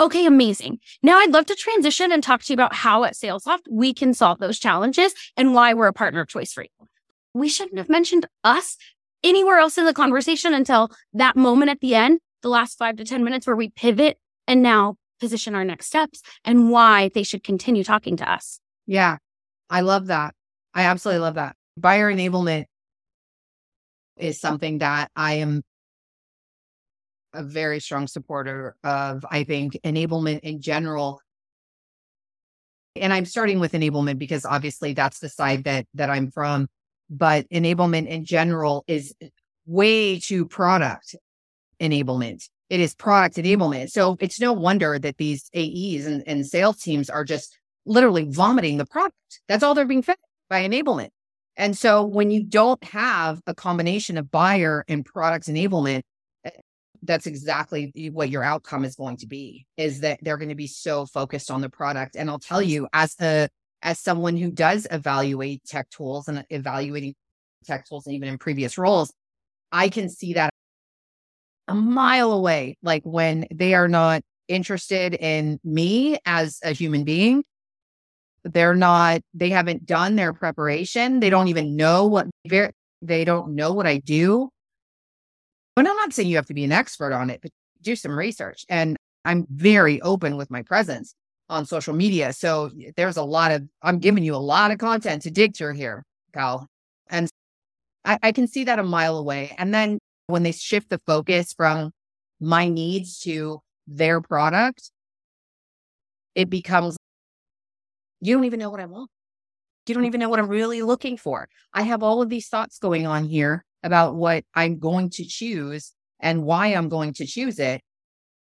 Okay, 0.01 0.27
amazing. 0.27 0.81
Now 1.05 1.19
I'd 1.19 1.31
love 1.31 1.47
to 1.47 1.55
transition 1.55 2.11
and 2.11 2.21
talk 2.21 2.43
to 2.43 2.53
you 2.53 2.55
about 2.55 2.75
how 2.75 3.05
at 3.05 3.15
SalesLoft 3.15 3.61
we 3.71 3.95
can 3.95 4.13
solve 4.13 4.41
those 4.41 4.59
challenges 4.59 5.15
and 5.37 5.55
why 5.55 5.73
we're 5.73 5.87
a 5.87 5.93
partner 5.93 6.23
of 6.23 6.27
choice 6.27 6.53
for 6.53 6.65
you. 6.65 6.89
We 7.33 7.49
shouldn't 7.49 7.79
have 7.79 7.89
mentioned 7.89 8.27
us 8.43 8.77
anywhere 9.23 9.59
else 9.59 9.79
in 9.79 9.85
the 9.85 9.95
conversation 9.95 10.53
until 10.53 10.91
that 11.13 11.37
moment 11.37 11.71
at 11.71 11.79
the 11.79 11.95
end, 11.95 12.19
the 12.43 12.49
last 12.49 12.77
five 12.77 12.97
to 12.97 13.05
10 13.05 13.23
minutes 13.23 13.47
where 13.47 13.55
we 13.55 13.69
pivot 13.69 14.19
and 14.49 14.63
now 14.63 14.97
position 15.21 15.55
our 15.55 15.65
next 15.65 15.87
steps 15.87 16.23
and 16.45 16.73
why 16.73 17.09
they 17.15 17.23
should 17.23 17.45
continue 17.45 17.85
talking 17.85 18.17
to 18.17 18.29
us. 18.29 18.59
Yeah, 18.89 19.19
I 19.71 19.83
love 19.83 20.09
that. 20.09 20.35
I 20.75 20.83
absolutely 20.83 21.21
love 21.21 21.35
that. 21.35 21.55
Buyer 21.77 22.13
enablement 22.13 22.65
is 24.17 24.41
something 24.41 24.79
that 24.79 25.11
I 25.17 25.35
am 25.35 25.63
a 27.35 27.43
very 27.43 27.81
strong 27.81 28.07
supporter 28.07 28.77
of. 28.85 29.25
I 29.31 29.45
think 29.45 29.79
enablement 29.85 30.41
in 30.41 30.61
general. 30.61 31.21
And 32.95 33.13
I'm 33.13 33.25
starting 33.25 33.59
with 33.59 33.73
enablement 33.73 34.19
because 34.19 34.45
obviously 34.45 34.93
that's 34.93 35.19
the 35.19 35.29
side 35.29 35.65
that 35.65 35.87
that 35.95 36.11
I'm 36.11 36.31
from. 36.31 36.69
But 37.09 37.49
enablement 37.51 38.07
in 38.09 38.25
general 38.25 38.85
is 38.87 39.15
way 39.67 40.19
too 40.19 40.47
product 40.47 41.15
enablement. 41.81 42.49
It 42.71 42.81
is 42.81 42.95
product 42.95 43.37
enablement. 43.37 43.91
So 43.91 44.17
it's 44.21 44.41
no 44.41 44.53
wonder 44.53 44.99
that 44.99 45.19
these 45.19 45.51
AEs 45.55 46.07
and, 46.07 46.23
and 46.27 46.47
sales 46.47 46.79
teams 46.79 47.11
are 47.11 47.25
just 47.25 47.57
literally 47.85 48.25
vomiting 48.29 48.79
the 48.79 48.87
product. 48.87 49.17
That's 49.49 49.63
all 49.63 49.75
they're 49.75 49.85
being 49.85 50.03
fed 50.03 50.17
by 50.49 50.67
enablement. 50.67 51.11
And 51.57 51.77
so 51.77 52.05
when 52.05 52.31
you 52.31 52.45
don't 52.45 52.83
have 52.85 53.41
a 53.47 53.55
combination 53.55 54.17
of 54.17 54.31
buyer 54.31 54.85
and 54.89 55.05
product 55.05 55.47
enablement, 55.47 56.03
eh, 56.45 56.51
that's 57.03 57.27
exactly 57.27 57.93
what 58.13 58.31
your 58.31 58.43
outcome 58.43 58.85
is 58.85 58.95
going 58.95 59.19
to 59.19 59.27
be 59.27 59.67
is 59.77 60.01
that 60.01 60.19
they're 60.23 60.39
going 60.39 60.49
to 60.49 60.55
be 60.55 60.67
so 60.67 61.07
focused 61.07 61.51
on 61.51 61.61
the 61.61 61.69
product. 61.69 62.17
And 62.17 62.31
I'll 62.31 62.39
tell 62.39 62.63
you 62.63 62.89
as 62.93 63.15
a 63.21 63.49
as 63.83 63.99
someone 63.99 64.37
who 64.37 64.51
does 64.51 64.87
evaluate 64.91 65.65
tech 65.65 65.91
tools 65.91 66.29
and 66.29 66.45
evaluating 66.51 67.15
tech 67.65 67.87
tools 67.87 68.07
and 68.07 68.15
even 68.15 68.29
in 68.29 68.39
previous 68.39 68.79
roles, 68.79 69.13
I 69.73 69.89
can 69.89 70.09
see 70.09 70.35
that 70.35 70.51
a 71.69 71.75
mile 71.75 72.33
away. 72.33 72.77
Like 72.83 73.03
when 73.05 73.47
they 73.53 73.75
are 73.75 73.89
not 73.89 74.23
interested 74.49 75.15
in 75.15 75.59
me 75.65 76.19
as 76.27 76.59
a 76.63 76.73
human 76.73 77.05
being, 77.05 77.45
they're 78.45 78.75
not, 78.75 79.21
they 79.35 79.51
haven't 79.51 79.87
done 79.87 80.17
their 80.17 80.33
preparation. 80.33 81.21
They 81.21 81.31
don't 81.31 81.49
even 81.49 81.77
know 81.77 82.07
what, 82.07 82.27
they 82.45 83.25
don't 83.25 83.55
know 83.55 83.73
what 83.73 83.87
I 83.87 83.99
do. 83.99 84.51
But 85.75 85.87
I'm 85.87 85.97
not 85.97 86.13
saying 86.13 86.29
you 86.29 86.37
have 86.37 86.47
to 86.47 86.55
be 86.55 86.65
an 86.65 86.73
expert 86.73 87.13
on 87.13 87.31
it, 87.31 87.41
but 87.41 87.51
do 87.81 87.97
some 87.97 88.19
research. 88.19 88.65
And 88.69 88.97
I'm 89.25 89.47
very 89.51 90.01
open 90.03 90.37
with 90.37 90.51
my 90.51 90.63
presence 90.63 91.15
on 91.49 91.65
social 91.65 91.95
media. 91.95 92.33
So 92.33 92.71
there's 92.97 93.17
a 93.17 93.23
lot 93.23 93.53
of, 93.53 93.63
I'm 93.83 93.99
giving 93.99 94.25
you 94.25 94.35
a 94.35 94.37
lot 94.37 94.71
of 94.71 94.79
content 94.79 95.23
to 95.23 95.31
dig 95.31 95.57
through 95.57 95.75
here, 95.75 96.05
Cal. 96.33 96.67
And 97.09 97.29
I, 98.05 98.19
I 98.23 98.33
can 98.33 98.49
see 98.49 98.65
that 98.65 98.79
a 98.79 98.83
mile 98.83 99.17
away. 99.17 99.55
And 99.59 99.73
then 99.73 99.99
when 100.27 100.43
they 100.43 100.53
shift 100.53 100.91
the 100.91 100.99
focus 101.07 101.53
from 101.53 101.93
my 102.41 102.69
needs 102.69 103.21
to 103.21 103.61
their 103.87 104.21
product, 104.21 104.91
it 106.35 106.51
becomes 106.51 106.97
you 108.23 108.35
don't 108.35 108.45
even 108.45 108.61
know 108.61 108.71
what 108.71 108.81
I 108.81 108.87
want. 108.87 109.11
You 109.87 109.95
don't 109.97 110.05
even 110.05 110.21
know 110.21 110.29
what 110.29 110.39
I'm 110.39 110.49
really 110.49 110.81
looking 110.81 111.17
for. 111.17 111.49
I 111.75 111.83
have 111.83 112.05
all 112.05 112.23
of 112.23 112.29
these 112.29 112.49
thoughts 112.49 112.79
going 112.79 113.05
on 113.05 113.25
here 113.25 113.65
about 113.83 114.15
what 114.15 114.45
I'm 114.55 114.79
going 114.79 115.11
to 115.11 115.25
choose 115.25 115.93
and 116.21 116.45
why 116.45 116.69
I'm 116.69 116.89
going 116.89 117.15
to 117.15 117.27
choose 117.27 117.59
it. 117.59 117.83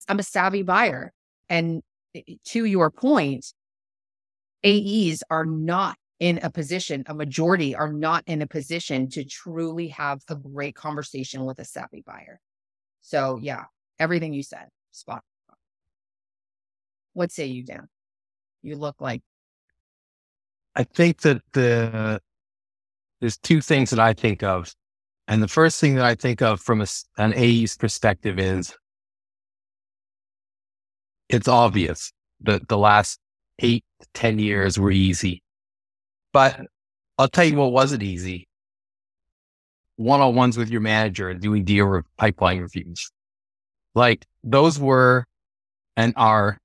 I'm 0.09 0.19
a 0.19 0.25
savvy 0.25 0.65
buyer. 0.65 1.13
And 1.49 1.83
eh, 2.17 2.23
to 2.47 2.65
your 2.65 2.91
point, 2.91 3.47
AEs 4.65 5.23
are 5.31 5.47
not 5.47 5.97
in 6.19 6.41
a 6.43 6.51
position, 6.51 7.05
a 7.07 7.15
majority 7.15 7.75
are 7.75 7.93
not 7.93 8.25
in 8.27 8.43
a 8.43 8.47
position 8.47 9.09
to 9.09 9.25
truly 9.25 9.89
have 9.89 10.21
a 10.29 10.35
great 10.35 10.75
conversation 10.75 11.47
with 11.47 11.61
a 11.61 11.65
savvy 11.65 12.03
buyer. 12.05 12.41
So, 13.01 13.39
yeah, 13.41 13.65
everything 13.99 14.35
you 14.35 14.43
said, 14.43 14.67
spot. 14.91 15.23
What 17.15 17.31
say 17.33 17.47
you, 17.47 17.65
Dan? 17.65 17.89
You 18.63 18.77
look 18.77 19.01
like 19.01 19.23
I 20.77 20.85
think 20.85 21.21
that 21.23 21.43
the 21.53 22.21
there's 23.21 23.37
two 23.37 23.61
things 23.61 23.91
that 23.91 23.99
I 24.01 24.13
think 24.13 24.43
of. 24.43 24.75
And 25.29 25.43
the 25.43 25.49
first 25.49 25.81
thing 25.81 25.95
that 25.97 26.05
I 26.05 26.15
think 26.15 26.43
of 26.43 26.61
from 26.61 26.81
a, 26.81 26.87
an 27.19 27.35
AE's 27.35 27.77
perspective 27.77 28.39
is 28.39 28.75
it's 31.29 31.47
obvious 31.47 32.13
that 32.41 32.69
the 32.69 32.79
last 32.79 33.21
eight 33.61 33.85
to 34.01 34.07
10 34.15 34.39
years 34.39 34.79
were 34.79 34.91
easy. 34.91 35.43
But 36.33 36.61
I'll 37.19 37.29
tell 37.29 37.45
you 37.45 37.57
what 37.57 37.73
wasn't 37.73 38.03
easy 38.03 38.49
one 40.01 40.23
on 40.23 40.35
ones 40.35 40.57
with 40.57 40.71
your 40.71 40.81
manager 40.81 41.29
and 41.29 41.43
doing 41.43 41.63
deal 41.63 41.85
re- 41.85 42.03
pipeline 42.17 42.59
reviews. 42.59 43.11
Like 43.95 44.27
those 44.43 44.79
were 44.79 45.27
and 45.95 46.15
are 46.17 46.59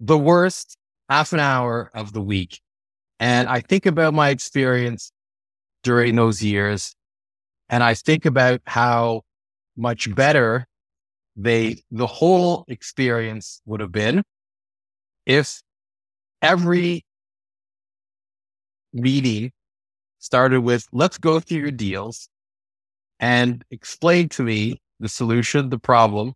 the 0.00 0.16
worst 0.16 0.78
half 1.10 1.34
an 1.34 1.40
hour 1.40 1.90
of 1.92 2.14
the 2.14 2.22
week 2.22 2.58
and 3.20 3.48
I 3.48 3.60
think 3.60 3.86
about 3.86 4.14
my 4.14 4.30
experience 4.30 5.12
during 5.84 6.16
those 6.16 6.42
years 6.42 6.94
and 7.68 7.84
I 7.84 7.94
think 7.94 8.26
about 8.26 8.60
how 8.66 9.22
much 9.76 10.12
better 10.14 10.66
they, 11.36 11.82
the 11.90 12.06
whole 12.06 12.64
experience 12.66 13.62
would 13.64 13.80
have 13.80 13.92
been 13.92 14.24
if 15.24 15.62
every 16.42 17.04
meeting 18.92 19.52
started 20.18 20.62
with, 20.62 20.86
let's 20.92 21.18
go 21.18 21.38
through 21.38 21.58
your 21.58 21.70
deals 21.70 22.28
and 23.20 23.64
explain 23.70 24.28
to 24.30 24.42
me 24.42 24.80
the 24.98 25.08
solution, 25.08 25.68
the 25.68 25.78
problem, 25.78 26.34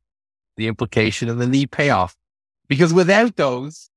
the 0.56 0.68
implication, 0.68 1.28
and 1.28 1.40
the 1.40 1.46
need 1.46 1.70
payoff. 1.70 2.14
Because 2.68 2.94
without 2.94 3.36
those, 3.36 3.90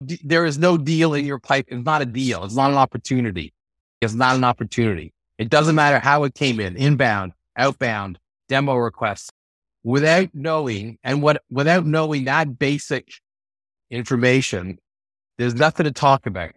there 0.00 0.46
is 0.46 0.58
no 0.58 0.76
deal 0.78 1.14
in 1.14 1.26
your 1.26 1.38
pipe. 1.38 1.66
It's 1.68 1.84
not 1.84 2.02
a 2.02 2.06
deal. 2.06 2.44
It's 2.44 2.54
not 2.56 2.70
an 2.70 2.76
opportunity. 2.76 3.52
It's 4.00 4.14
not 4.14 4.36
an 4.36 4.44
opportunity. 4.44 5.12
It 5.38 5.50
doesn't 5.50 5.74
matter 5.74 5.98
how 5.98 6.24
it 6.24 6.34
came 6.34 6.60
in, 6.60 6.76
inbound, 6.76 7.32
outbound, 7.56 8.18
demo 8.48 8.74
requests, 8.74 9.30
without 9.84 10.28
knowing 10.34 10.98
and 11.02 11.22
what, 11.22 11.42
without 11.50 11.86
knowing 11.86 12.24
that 12.24 12.58
basic 12.58 13.08
information, 13.90 14.78
there's 15.38 15.54
nothing 15.54 15.84
to 15.84 15.92
talk 15.92 16.26
about. 16.26 16.52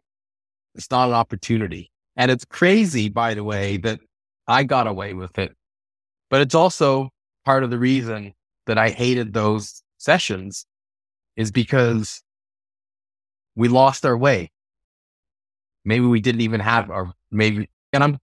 It's 0.75 0.89
not 0.89 1.09
an 1.09 1.15
opportunity. 1.15 1.91
And 2.15 2.31
it's 2.31 2.45
crazy, 2.45 3.09
by 3.09 3.33
the 3.33 3.43
way, 3.43 3.77
that 3.77 3.99
I 4.47 4.63
got 4.63 4.87
away 4.87 5.13
with 5.13 5.37
it. 5.37 5.53
But 6.29 6.41
it's 6.41 6.55
also 6.55 7.09
part 7.45 7.63
of 7.63 7.69
the 7.69 7.77
reason 7.77 8.33
that 8.65 8.77
I 8.77 8.89
hated 8.89 9.33
those 9.33 9.83
sessions 9.97 10.65
is 11.35 11.51
because 11.51 12.22
we 13.55 13.67
lost 13.67 14.05
our 14.05 14.17
way. 14.17 14.51
Maybe 15.85 16.05
we 16.05 16.21
didn't 16.21 16.41
even 16.41 16.59
have 16.59 16.89
our, 16.89 17.11
maybe, 17.31 17.69
and 17.91 18.03
I'm, 18.03 18.17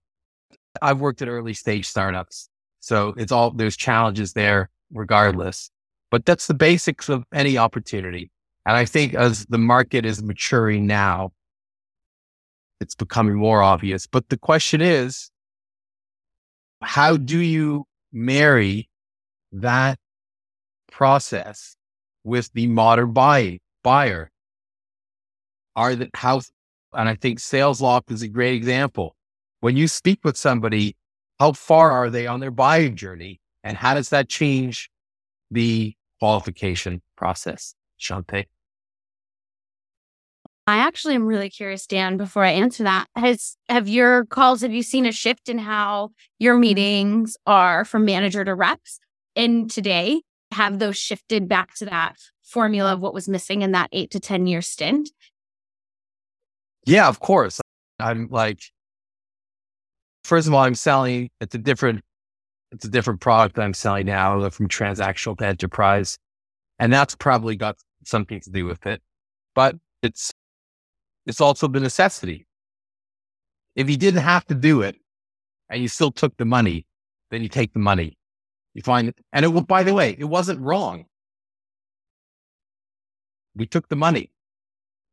I've 0.81 0.99
worked 0.99 1.21
at 1.21 1.27
early 1.27 1.53
stage 1.53 1.87
startups. 1.87 2.49
So 2.79 3.13
it's 3.17 3.31
all, 3.31 3.51
there's 3.51 3.77
challenges 3.77 4.33
there 4.33 4.69
regardless, 4.91 5.69
but 6.09 6.25
that's 6.25 6.47
the 6.47 6.53
basics 6.53 7.07
of 7.09 7.23
any 7.33 7.57
opportunity. 7.57 8.31
And 8.65 8.75
I 8.75 8.85
think 8.85 9.13
as 9.13 9.45
the 9.45 9.57
market 9.57 10.05
is 10.05 10.21
maturing 10.23 10.87
now, 10.87 11.31
it's 12.79 12.95
becoming 12.95 13.35
more 13.35 13.61
obvious. 13.61 14.07
But 14.07 14.29
the 14.29 14.37
question 14.37 14.81
is, 14.81 15.29
how 16.81 17.15
do 17.15 17.37
you 17.37 17.85
marry 18.11 18.89
that 19.51 19.99
process 20.91 21.75
with 22.23 22.51
the 22.53 22.65
modern 22.67 23.13
buy, 23.13 23.59
buyer? 23.83 24.30
Are 25.75 25.95
the 25.95 26.09
how, 26.13 26.41
and 26.93 27.07
I 27.07 27.15
think 27.15 27.39
sales 27.39 27.81
SalesLoft 27.81 28.11
is 28.11 28.21
a 28.21 28.27
great 28.27 28.55
example. 28.55 29.15
When 29.61 29.77
you 29.77 29.87
speak 29.87 30.19
with 30.23 30.37
somebody, 30.37 30.95
how 31.39 31.53
far 31.53 31.91
are 31.91 32.09
they 32.09 32.27
on 32.27 32.39
their 32.39 32.51
buying 32.51 32.95
journey? 32.95 33.39
And 33.63 33.77
how 33.77 33.93
does 33.93 34.09
that 34.09 34.27
change 34.27 34.89
the 35.49 35.95
qualification 36.19 37.01
process, 37.15 37.75
Chantea? 37.99 38.45
I 40.67 40.77
actually 40.77 41.15
am 41.15 41.25
really 41.25 41.49
curious, 41.49 41.87
Dan, 41.87 42.17
before 42.17 42.45
I 42.45 42.51
answer 42.51 42.83
that. 42.83 43.07
Has 43.15 43.57
have 43.67 43.87
your 43.87 44.25
calls, 44.25 44.61
have 44.61 44.71
you 44.71 44.83
seen 44.83 45.05
a 45.05 45.11
shift 45.11 45.49
in 45.49 45.57
how 45.57 46.11
your 46.39 46.53
mm-hmm. 46.53 46.61
meetings 46.61 47.37
are 47.45 47.83
from 47.83 48.05
manager 48.05 48.45
to 48.45 48.53
reps 48.55 48.99
in 49.35 49.67
today? 49.67 50.21
Have 50.51 50.79
those 50.79 50.97
shifted 50.97 51.47
back 51.47 51.75
to 51.75 51.85
that 51.85 52.17
formula 52.43 52.93
of 52.93 52.99
what 52.99 53.13
was 53.13 53.27
missing 53.27 53.61
in 53.61 53.71
that 53.71 53.89
eight 53.91 54.11
to 54.11 54.19
10 54.19 54.47
year 54.47 54.61
stint? 54.61 55.09
Yeah, 56.85 57.07
of 57.07 57.19
course. 57.19 57.59
I'm 57.99 58.27
like, 58.29 58.61
first 60.23 60.47
of 60.47 60.53
all, 60.53 60.63
I'm 60.63 60.75
selling, 60.75 61.29
it's 61.39 61.55
a 61.55 61.59
different, 61.59 62.01
it's 62.71 62.85
a 62.85 62.89
different 62.89 63.21
product 63.21 63.55
that 63.55 63.63
I'm 63.63 63.73
selling 63.73 64.07
now 64.07 64.49
from 64.49 64.67
transactional 64.67 65.37
to 65.37 65.45
enterprise. 65.45 66.17
And 66.79 66.91
that's 66.91 67.15
probably 67.15 67.55
got 67.55 67.77
something 68.05 68.39
to 68.41 68.49
do 68.49 68.65
with 68.65 68.85
it. 68.87 69.01
But 69.53 69.75
it's 70.01 70.33
it's 71.25 71.41
also 71.41 71.67
the 71.67 71.79
necessity. 71.79 72.47
If 73.75 73.89
you 73.89 73.97
didn't 73.97 74.21
have 74.21 74.45
to 74.47 74.55
do 74.55 74.81
it 74.81 74.95
and 75.69 75.81
you 75.81 75.87
still 75.87 76.11
took 76.11 76.35
the 76.37 76.45
money, 76.45 76.85
then 77.29 77.41
you 77.41 77.49
take 77.49 77.73
the 77.73 77.79
money. 77.79 78.17
You 78.73 78.81
find 78.81 79.07
it. 79.07 79.17
And 79.31 79.45
it 79.45 79.67
by 79.67 79.83
the 79.83 79.93
way, 79.93 80.15
it 80.17 80.25
wasn't 80.25 80.59
wrong. 80.61 81.05
We 83.55 83.65
took 83.65 83.89
the 83.89 83.95
money. 83.95 84.31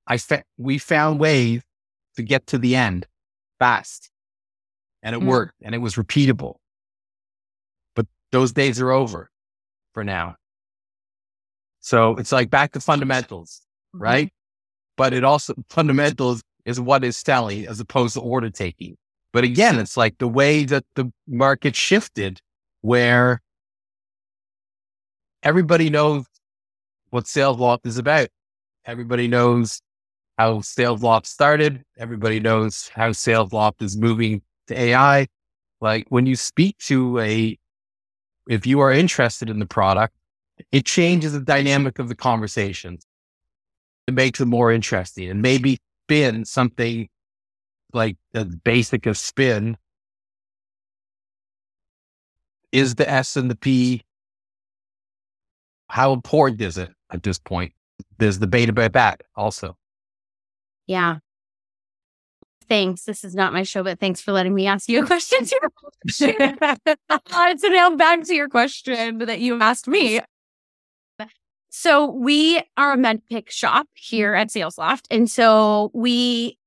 I 0.09 0.17
fa- 0.17 0.43
we 0.57 0.79
found 0.79 1.21
ways 1.21 1.63
to 2.17 2.23
get 2.23 2.49
to 2.49 2.59
the 2.59 2.75
end 2.75 3.07
fast 3.61 4.11
and 5.03 5.15
it 5.15 5.23
mm. 5.23 5.27
worked 5.27 5.55
and 5.63 5.75
it 5.75 5.79
was 5.79 5.95
repeatable. 5.95 6.57
But 7.95 8.07
those 8.33 8.53
days 8.53 8.81
are 8.81 8.91
over 8.91 9.31
for 9.95 10.03
now. 10.03 10.35
So 11.81 12.17
it's 12.17 12.33
like 12.33 12.51
back 12.51 12.73
to 12.73 12.81
fundamentals, 12.81 13.63
mm-hmm. 13.95 14.03
right? 14.03 14.33
but 14.99 15.15
it 15.15 15.25
also 15.25 15.55
fundamentals 15.71 16.43
is 16.67 16.79
what 16.79 17.05
is 17.05 17.17
selling 17.17 17.67
as 17.67 17.81
opposed 17.81 18.15
to 18.15 18.21
order 18.21 18.51
taking. 18.51 18.97
But 19.33 19.45
again, 19.45 19.79
it's 19.79 19.97
like 19.97 20.19
the 20.19 20.29
way 20.29 20.65
that 20.65 20.85
the 20.97 21.11
market 21.27 21.77
shifted 21.77 22.41
where 22.83 23.41
everybody 25.43 25.89
knows 25.89 26.27
what 27.11 27.27
sales 27.27 27.57
Salesloft 27.57 27.87
is 27.87 27.97
about. 27.97 28.29
Everybody 28.85 29.29
knows 29.29 29.81
how 30.39 30.59
Salesloft 30.59 31.27
started. 31.27 31.85
Everybody 31.99 32.41
knows 32.41 32.91
how 32.95 33.11
Salesloft 33.11 33.83
is 33.83 33.97
moving 33.97 34.43
to 34.69 34.81
AI. 34.81 35.27
Like 35.81 36.07
when 36.09 36.27
you 36.27 36.37
speak 36.37 36.79
to 36.79 37.19
a, 37.19 37.59
if 38.49 38.67
you 38.67 38.81
are 38.81 38.93
interested 38.93 39.51
in 39.51 39.59
the 39.59 39.67
product, 39.67 40.15
it 40.73 40.87
changes 40.87 41.33
the 41.33 41.41
dynamic 41.41 41.99
of 41.99 42.09
the 42.09 42.15
conversation 42.15 42.99
it 44.09 44.15
makes 44.15 44.41
it 44.41 44.47
more 44.47 44.73
interesting. 44.73 45.29
And 45.29 45.43
maybe 45.43 45.79
spin 46.07 46.47
something 46.47 47.11
like 47.93 48.17
the 48.33 48.47
basic 48.47 49.05
of 49.05 49.19
spin 49.19 49.77
is 52.73 52.95
the 52.95 53.09
S 53.09 53.37
and 53.37 53.51
the 53.51 53.55
P. 53.55 54.03
How 55.91 56.15
important 56.15 56.63
is 56.63 56.79
it 56.79 56.91
at 57.13 57.23
this 57.23 57.39
point? 57.39 57.75
There's 58.17 58.39
the 58.39 58.47
beta 58.47 58.71
about 58.71 58.95
that 58.95 59.21
also. 59.37 59.77
Yeah. 60.89 61.19
Thanks. 62.69 63.05
This 63.05 63.25
is 63.25 63.35
not 63.35 63.53
my 63.53 63.63
show, 63.63 63.83
but 63.83 64.01
thanks 64.01 64.21
for 64.21 64.33
letting 64.33 64.55
me 64.55 64.67
ask 64.67 64.89
you 64.89 65.03
a 65.03 65.07
question. 65.07 65.45
to 66.09 67.71
now 67.71 67.97
back 67.97 68.25
to 68.25 68.35
your 68.35 68.49
question 68.49 69.19
that 69.19 69.39
you 69.39 69.61
asked 69.61 69.87
me. 69.87 70.21
So 71.71 72.11
we 72.11 72.63
are 72.77 72.95
a 72.95 72.97
MEDDPICC 72.97 73.51
shop 73.51 73.87
here 73.95 74.35
at 74.35 74.49
SalesLoft. 74.49 75.03
And 75.11 75.31
so 75.31 75.91
we, 75.95 76.59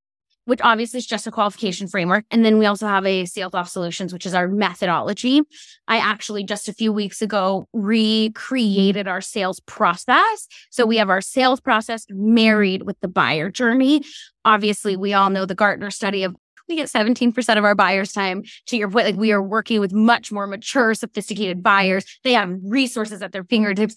which 0.46 0.60
obviously 0.64 0.98
is 0.98 1.06
just 1.06 1.28
a 1.28 1.32
qualification 1.32 1.88
framework. 1.88 2.26
And 2.32 2.44
then 2.44 2.58
we 2.58 2.66
also 2.66 2.88
have 2.88 3.06
a 3.06 3.24
SalesLoft 3.24 3.68
solutions, 3.70 4.14
which 4.14 4.26
is 4.26 4.34
our 4.34 4.48
methodology. 4.48 5.42
I 5.88 5.98
actually 5.98 6.44
just 6.44 6.68
a 6.68 6.74
few 6.74 6.92
weeks 6.92 7.22
ago 7.22 7.68
recreated 7.74 9.08
our 9.08 9.22
sales 9.22 9.60
process. 9.62 10.48
So 10.70 10.86
we 10.86 10.98
have 10.98 11.10
our 11.10 11.22
sales 11.22 11.60
process 11.60 12.06
married 12.10 12.84
with 12.84 13.00
the 13.02 13.08
buyer 13.08 13.50
journey. 13.50 14.04
Obviously, 14.44 14.98
we 14.98 15.14
all 15.14 15.30
know 15.30 15.46
the 15.46 15.56
Gartner 15.56 15.92
study 15.92 16.24
of 16.24 16.36
we 16.70 16.77
get 16.77 16.88
17% 16.88 17.58
of 17.58 17.66
our 17.66 17.75
buyers 17.75 18.14
time 18.14 18.44
to 18.68 18.77
your 18.77 18.90
point 18.90 19.06
like 19.06 19.18
we 19.18 19.34
are 19.34 19.44
working 19.44 19.82
with 19.82 19.92
much 19.92 20.32
more 20.32 20.48
mature 20.48 20.94
sophisticated 20.94 21.62
buyers 21.62 22.06
they 22.24 22.32
have 22.32 22.50
resources 22.64 23.22
at 23.22 23.34
their 23.34 23.44
fingertips 23.44 23.94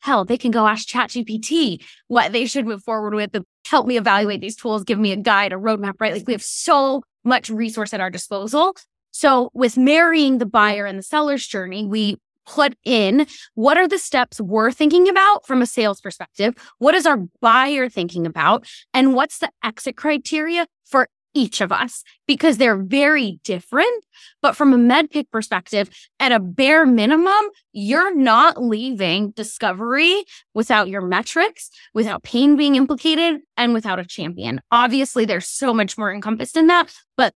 Hell, 0.00 0.24
they 0.24 0.36
can 0.36 0.50
go 0.50 0.66
ask 0.66 0.88
ChatGPT 0.88 1.82
what 2.08 2.32
they 2.32 2.46
should 2.46 2.66
move 2.66 2.82
forward 2.82 3.14
with. 3.14 3.34
Help 3.66 3.86
me 3.86 3.96
evaluate 3.96 4.40
these 4.40 4.56
tools, 4.56 4.84
give 4.84 4.98
me 4.98 5.12
a 5.12 5.16
guide, 5.16 5.52
a 5.52 5.56
roadmap, 5.56 5.94
right? 6.00 6.12
Like 6.12 6.26
we 6.26 6.32
have 6.32 6.42
so 6.42 7.02
much 7.24 7.50
resource 7.50 7.92
at 7.94 8.00
our 8.00 8.10
disposal. 8.10 8.74
So 9.10 9.50
with 9.54 9.76
marrying 9.76 10.38
the 10.38 10.46
buyer 10.46 10.86
and 10.86 10.98
the 10.98 11.02
seller's 11.02 11.46
journey, 11.46 11.84
we 11.84 12.16
put 12.46 12.74
in 12.84 13.26
what 13.54 13.76
are 13.76 13.86
the 13.86 13.98
steps 13.98 14.40
we're 14.40 14.72
thinking 14.72 15.08
about 15.08 15.46
from 15.46 15.62
a 15.62 15.66
sales 15.66 16.00
perspective? 16.00 16.54
What 16.78 16.94
is 16.94 17.06
our 17.06 17.18
buyer 17.40 17.88
thinking 17.88 18.26
about? 18.26 18.66
And 18.92 19.14
what's 19.14 19.38
the 19.38 19.50
exit 19.62 19.96
criteria 19.96 20.66
for 20.84 21.08
each 21.34 21.60
of 21.60 21.72
us 21.72 22.02
because 22.26 22.58
they're 22.58 22.76
very 22.76 23.40
different. 23.44 24.04
But 24.42 24.56
from 24.56 24.72
a 24.72 24.78
MEDDPICC 24.78 25.30
perspective, 25.30 25.90
at 26.18 26.32
a 26.32 26.40
bare 26.40 26.86
minimum, 26.86 27.50
you're 27.72 28.14
not 28.14 28.62
leaving 28.62 29.30
discovery 29.30 30.24
without 30.54 30.88
your 30.88 31.02
metrics, 31.02 31.70
without 31.94 32.22
pain 32.22 32.56
being 32.56 32.76
implicated, 32.76 33.40
and 33.56 33.74
without 33.74 33.98
a 33.98 34.04
champion. 34.04 34.60
Obviously, 34.70 35.24
there's 35.24 35.46
so 35.46 35.72
much 35.72 35.96
more 35.96 36.12
encompassed 36.12 36.56
in 36.56 36.66
that, 36.68 36.92
but 37.16 37.34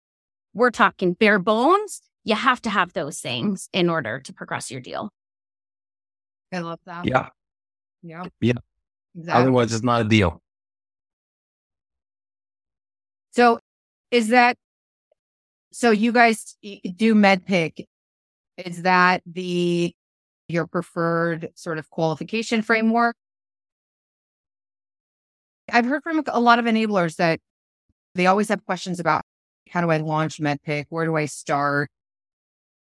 we're 0.55 0.70
talking 0.70 1.14
bare 1.14 1.38
bones. 1.38 2.03
You 2.24 2.35
have 2.35 2.61
to 2.62 2.70
have 2.70 2.92
those 2.92 3.20
things 3.20 3.68
in 3.72 3.88
order 3.88 4.20
to 4.20 4.33
progress 4.33 4.70
your 4.70 4.81
deal. 4.81 5.11
I 6.53 6.59
love 6.59 6.81
that. 6.87 7.07
Yeah. 7.07 7.29
Yeah. 8.03 8.24
Yeah. 8.40 8.53
Exactly. 9.16 9.42
Otherwise, 9.42 9.72
it's 9.72 9.85
not 9.85 10.03
a 10.03 10.05
deal. 10.05 10.42
Is 14.11 14.29
that 14.29 14.57
so 15.73 15.90
you 15.90 16.12
guys 16.12 16.57
do 16.62 17.14
MEDDPICC 17.14 17.87
is 18.57 18.83
that 18.83 19.23
the 19.25 19.94
your 20.49 20.66
preferred 20.66 21.51
sort 21.55 21.79
of 21.79 21.88
qualification 21.90 22.62
framework? 22.62 23.16
I've 25.73 25.87
heard 25.87 26.03
from 26.03 26.23
a 26.27 26.40
lot 26.40 26.59
of 26.59 26.64
enablers 26.64 27.16
that 27.16 27.40
they 28.14 28.27
always 28.27 28.49
have 28.49 28.64
questions 28.66 28.99
about 28.99 29.23
how 29.70 29.81
do 29.81 29.90
i 29.90 29.99
launch 29.99 30.40
MEDDPICC 30.40 30.87
where 30.88 31.05
do 31.05 31.16
i 31.16 31.27
start? 31.27 31.90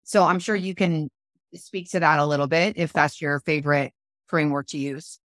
So 0.04 0.24
i'm 0.24 0.38
sure 0.38 0.54
you 0.54 0.74
can 0.74 1.08
speak 1.54 1.90
to 1.90 2.00
that 2.00 2.18
a 2.18 2.26
little 2.26 2.46
bit 2.46 2.74
if 2.76 2.92
that's 2.92 3.20
your 3.22 3.40
favorite 3.40 3.92
framework 4.26 4.66
to 4.68 4.78
use. 4.78 5.18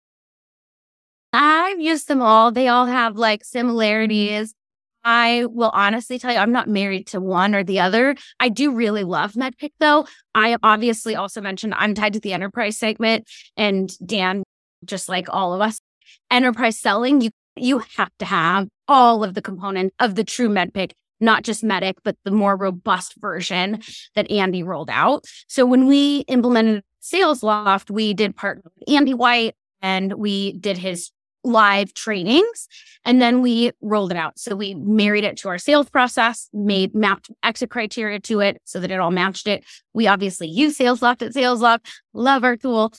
I've 1.33 1.79
used 1.79 2.07
them 2.07 2.21
all. 2.21 2.51
They 2.51 2.67
all 2.67 2.85
have 2.85 3.15
like 3.15 3.43
similarities. 3.43 4.53
I 5.09 5.45
will 5.45 5.71
honestly 5.73 6.19
tell 6.19 6.33
you, 6.33 6.37
I'm 6.37 6.51
not 6.51 6.67
married 6.67 7.07
to 7.07 7.21
one 7.21 7.55
or 7.55 7.63
the 7.63 7.79
other. 7.79 8.17
I 8.41 8.49
do 8.49 8.71
really 8.71 9.05
love 9.05 9.35
MEDDPICC 9.35 9.71
though. 9.79 10.05
I 10.35 10.57
obviously 10.61 11.15
also 11.15 11.39
mentioned 11.39 11.75
I'm 11.77 11.93
tied 11.93 12.11
to 12.13 12.19
the 12.19 12.33
enterprise 12.33 12.77
segment 12.77 13.25
and 13.55 13.89
Dan, 14.05 14.43
just 14.83 15.07
like 15.07 15.27
all 15.29 15.53
of 15.53 15.61
us, 15.61 15.79
enterprise 16.29 16.77
selling, 16.77 17.21
you, 17.21 17.29
you 17.55 17.79
have 17.95 18.11
to 18.19 18.25
have 18.25 18.67
all 18.89 19.23
of 19.23 19.33
the 19.33 19.41
component 19.41 19.93
of 19.97 20.15
the 20.15 20.25
true 20.25 20.49
MEDDPICC 20.49 20.91
not 21.19 21.43
just 21.43 21.63
MEDDIC, 21.63 21.95
but 22.03 22.15
the 22.25 22.31
more 22.31 22.55
robust 22.55 23.15
version 23.17 23.81
that 24.13 24.29
Andy 24.29 24.61
rolled 24.61 24.91
out. 24.91 25.25
So 25.47 25.65
when 25.65 25.87
we 25.87 26.19
implemented 26.27 26.83
SalesLoft, 27.01 27.89
we 27.89 28.13
did 28.13 28.35
partner 28.35 28.61
with 28.65 28.93
Andy 28.93 29.15
Whyte 29.15 29.55
and 29.81 30.13
we 30.13 30.53
did 30.53 30.77
his 30.77 31.09
live 31.47 31.93
trainings 31.93 32.67
and 33.05 33.21
then 33.21 33.41
we 33.41 33.71
rolled 33.81 34.11
it 34.11 34.17
out. 34.17 34.37
So 34.37 34.55
we 34.55 34.75
married 34.75 35.23
it 35.23 35.37
to 35.37 35.49
our 35.49 35.57
sales 35.57 35.89
process, 35.89 36.49
made 36.53 36.93
mapped 36.93 37.31
exit 37.41 37.69
criteria 37.69 38.19
to 38.21 38.41
it 38.41 38.61
so 38.65 38.79
that 38.81 38.91
it 38.91 38.99
all 38.99 39.11
matched 39.11 39.47
it. 39.47 39.63
We 39.93 40.07
obviously 40.07 40.47
use 40.47 40.77
SalesLoft 40.77 41.21
at 41.21 41.33
SalesLoft, 41.33 41.85
love 42.13 42.43
our 42.43 42.57
tool. 42.57 42.91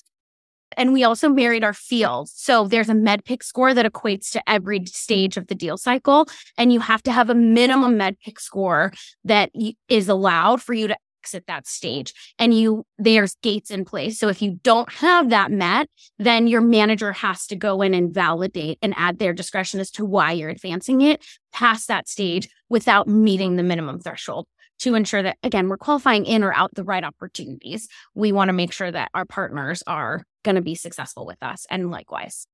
And 0.77 0.93
we 0.93 1.05
also 1.05 1.29
married 1.29 1.65
our 1.65 1.73
fields. 1.73 2.33
So 2.37 2.69
there's 2.69 2.89
a 2.89 2.95
MEDDPICC 2.95 3.43
score 3.43 3.75
that 3.75 3.91
equates 3.91 4.31
to 4.33 4.49
every 4.49 4.85
stage 4.87 5.37
of 5.37 5.49
the 5.49 5.55
deal 5.55 5.77
cycle. 5.77 6.27
And 6.57 6.73
you 6.73 6.81
have 6.81 7.03
to 7.05 7.13
have 7.13 7.31
a 7.31 7.35
minimum 7.35 7.99
MEDDPICC 7.99 8.41
score 8.41 8.93
that 9.25 9.51
is 9.89 10.09
allowed 10.09 10.63
for 10.63 10.75
you 10.75 10.89
to 10.89 10.97
exit 11.29 11.45
that 11.47 11.67
stage 11.67 12.15
and 12.39 12.55
you 12.55 12.85
there's 12.99 13.37
gates 13.43 13.71
in 13.71 13.85
place 13.85 14.19
so 14.19 14.29
if 14.29 14.41
you 14.41 14.59
don't 14.63 14.91
have 14.93 15.31
that 15.31 15.51
met 15.51 15.89
then 16.19 16.47
your 16.47 16.61
manager 16.61 17.13
has 17.13 17.47
to 17.47 17.57
go 17.57 17.83
in 17.83 17.95
and 17.95 18.15
validate 18.15 18.79
and 18.83 18.95
add 18.97 19.19
their 19.19 19.33
discretion 19.33 19.79
as 19.79 19.91
to 19.91 20.05
why 20.05 20.33
you're 20.33 20.49
advancing 20.49 21.01
it 21.01 21.25
past 21.53 21.89
that 21.89 22.09
stage 22.09 22.49
without 22.69 23.07
meeting 23.07 23.57
the 23.57 23.63
minimum 23.63 24.01
threshold 24.01 24.47
to 24.79 24.95
ensure 24.95 25.23
that 25.23 25.37
again 25.43 25.69
we're 25.69 25.77
qualifying 25.77 26.25
in 26.25 26.43
or 26.43 26.53
out 26.55 26.75
the 26.75 26.85
right 26.85 27.05
opportunities 27.05 27.89
we 28.15 28.33
want 28.33 28.49
to 28.49 28.53
make 28.55 28.73
sure 28.73 28.91
that 28.91 29.11
our 29.15 29.25
partners 29.25 29.83
are 29.87 30.25
going 30.49 30.57
to 30.57 30.63
be 30.63 30.75
successful 30.75 31.27
with 31.27 31.43
us. 31.43 31.67
And 31.71 31.91
likewise. 31.91 32.47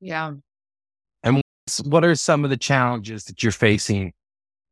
Yeah. 0.00 0.32
And 1.22 1.42
what 1.84 2.04
are 2.04 2.14
some 2.14 2.44
of 2.44 2.50
the 2.50 2.56
challenges 2.56 3.24
that 3.24 3.42
you're 3.42 3.52
facing 3.52 4.12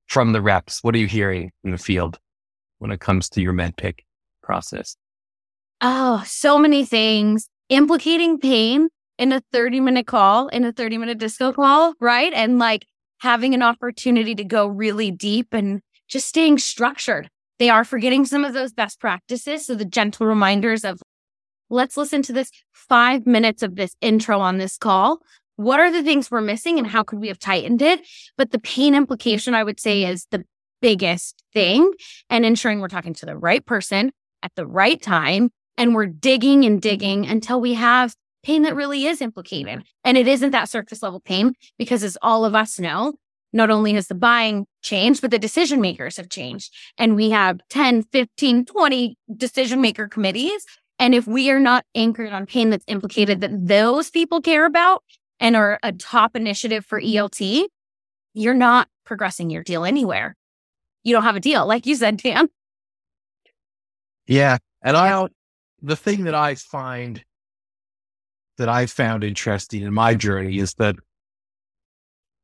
from 0.09 0.33
the 0.33 0.41
reps? 0.43 0.83
What 0.83 0.95
are 0.95 0.99
you 0.99 1.07
hearing 1.07 1.53
in 1.65 1.71
the 1.71 1.79
field 1.79 2.19
when 2.79 2.91
it 2.91 3.01
comes 3.01 3.29
to 3.31 3.41
your 3.41 3.53
MEDDPICC 3.53 4.01
process? 4.43 4.97
Oh, 5.81 6.23
so 6.27 6.59
many 6.59 6.85
things. 6.85 7.49
Implicating 7.69 8.39
pain 8.39 8.89
in 9.19 9.33
a 9.33 9.43
30 9.53 9.81
minute 9.81 10.07
call, 10.07 10.49
in 10.49 10.65
a 10.65 10.73
30 10.73 10.99
minute 10.99 11.19
disco 11.19 11.53
call, 11.53 11.95
right? 12.01 12.33
And 12.33 12.59
like 12.59 12.87
having 13.21 13.55
an 13.55 13.63
opportunity 13.63 14.35
to 14.35 14.45
go 14.45 14.67
really 14.67 15.11
deep 15.11 15.49
and 15.53 15.81
just 16.09 16.29
staying 16.29 16.59
structured. 16.59 17.29
They 17.59 17.69
are 17.69 17.85
forgetting 17.85 18.25
some 18.25 18.45
of 18.45 18.55
those 18.55 18.73
best 18.73 19.01
practices. 19.01 19.67
So 19.67 19.75
the 19.75 19.85
gentle 19.85 20.27
reminders 20.27 20.85
of 20.85 21.01
let's 21.71 21.97
listen 21.97 22.23
to 22.23 22.33
this 22.33 22.51
five 22.73 23.27
minutes 23.27 23.63
of 23.63 23.77
this 23.77 23.95
intro 24.01 24.41
on 24.41 24.59
this 24.59 24.79
call. 24.79 25.19
What 25.57 25.81
are 25.81 25.91
the 25.91 26.05
things 26.05 26.31
we're 26.31 26.41
missing 26.41 26.79
and 26.79 26.87
how 26.87 27.03
could 27.03 27.19
we 27.19 27.29
have 27.29 27.39
tightened 27.39 27.83
it? 27.83 28.07
But 28.37 28.53
the 28.53 28.61
pain 28.61 28.95
implication, 28.95 29.55
I 29.55 29.65
would 29.65 29.81
say, 29.81 30.05
is 30.05 30.27
the 30.31 30.45
biggest 30.81 31.43
thing 31.53 31.93
and 32.31 32.45
ensuring 32.45 32.81
we're 32.81 32.89
talking 32.89 33.15
to 33.15 33.27
the 33.27 33.37
right 33.37 33.65
person 33.65 34.13
at 34.43 34.53
the 34.55 34.67
right 34.67 35.01
time. 35.01 35.51
And 35.77 35.95
we're 35.95 36.07
digging 36.07 36.65
and 36.65 36.83
digging 36.83 37.27
until 37.27 37.61
we 37.61 37.75
have 37.75 38.15
pain 38.43 38.63
that 38.63 38.75
really 38.75 39.07
is 39.07 39.21
implicated. 39.21 39.85
And 40.05 40.17
it 40.17 40.27
isn't 40.27 40.51
that 40.51 40.69
surface 40.69 41.03
level 41.03 41.21
pain 41.21 41.55
because 41.79 42.03
as 42.03 42.19
all 42.23 42.45
of 42.45 42.55
us 42.55 42.79
know, 42.79 43.15
not 43.53 43.71
only 43.71 43.95
has 43.95 44.09
the 44.09 44.15
buying 44.15 44.67
changed, 44.83 45.21
but 45.21 45.31
the 45.31 45.39
decision 45.39 45.81
makers 45.81 46.17
have 46.17 46.29
changed. 46.29 46.75
And 46.99 47.17
we 47.17 47.31
have 47.31 47.61
10, 47.71 48.03
15, 48.05 48.67
20 48.67 49.17
decision 49.37 49.81
maker 49.81 50.09
committees. 50.09 50.65
And 50.99 51.15
if 51.15 51.27
we 51.27 51.51
are 51.51 51.61
not 51.61 51.85
anchored 51.95 52.33
on 52.33 52.47
pain 52.47 52.71
that's 52.71 52.85
implicated 52.89 53.41
that 53.41 53.67
those 53.67 54.11
people 54.11 54.41
care 54.41 54.67
about 54.67 55.03
and 55.41 55.57
are 55.57 55.79
a 55.83 55.93
top 55.93 56.35
initiative 56.37 56.85
for 56.85 57.01
ELT, 57.01 57.67
you're 58.35 58.55
not 58.55 58.89
progressing 59.05 59.51
your 59.51 59.63
deal 59.63 59.85
anywhere. 59.85 60.37
You 61.09 61.15
don't 61.15 61.23
have 61.23 61.37
a 61.37 61.41
deal, 61.41 61.67
like 61.67 61.87
you 61.87 61.97
said, 61.97 62.19
Dan. 62.19 62.51
Yeah. 64.27 64.59
And 64.83 64.95
I, 64.95 65.27
the 65.81 65.97
thing 65.97 66.25
that 66.25 66.35
I 66.35 66.55
find 66.55 67.25
that 68.59 68.69
I 68.69 68.85
found 68.85 69.25
interesting 69.25 69.81
in 69.81 69.95
my 69.95 70.15
journey 70.15 70.59
is 70.59 70.75
that, 70.75 70.97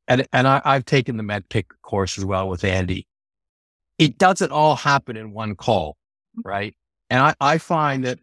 and, 0.09 0.27
and 0.33 0.49
I, 0.49 0.63
I've 0.65 0.87
taken 0.87 1.19
the 1.19 1.23
MEDDPICC 1.23 1.67
course 1.83 2.17
as 2.17 2.25
well 2.25 2.49
with 2.49 2.65
Andy. 2.65 3.07
It 3.99 4.17
doesn't 4.17 4.51
all 4.51 4.77
happen 4.77 5.19
in 5.19 5.35
one 5.35 5.57
call, 5.57 5.99
mm-hmm. 6.39 6.49
right? 6.49 6.75
And 7.11 7.21
I, 7.21 7.35
I 7.43 7.59
find 7.59 8.03
that 8.07 8.19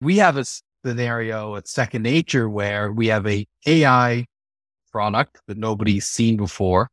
we 0.00 0.16
have 0.16 0.36
a 0.36 0.44
scenario 0.84 1.54
at 1.54 1.68
Second 1.68 2.02
Nature 2.02 2.48
where 2.48 2.90
we 2.90 3.06
have 3.06 3.24
a 3.28 3.46
AI 3.68 4.24
product 4.90 5.40
that 5.46 5.58
nobody's 5.58 6.06
seen 6.06 6.36
before. 6.36 6.90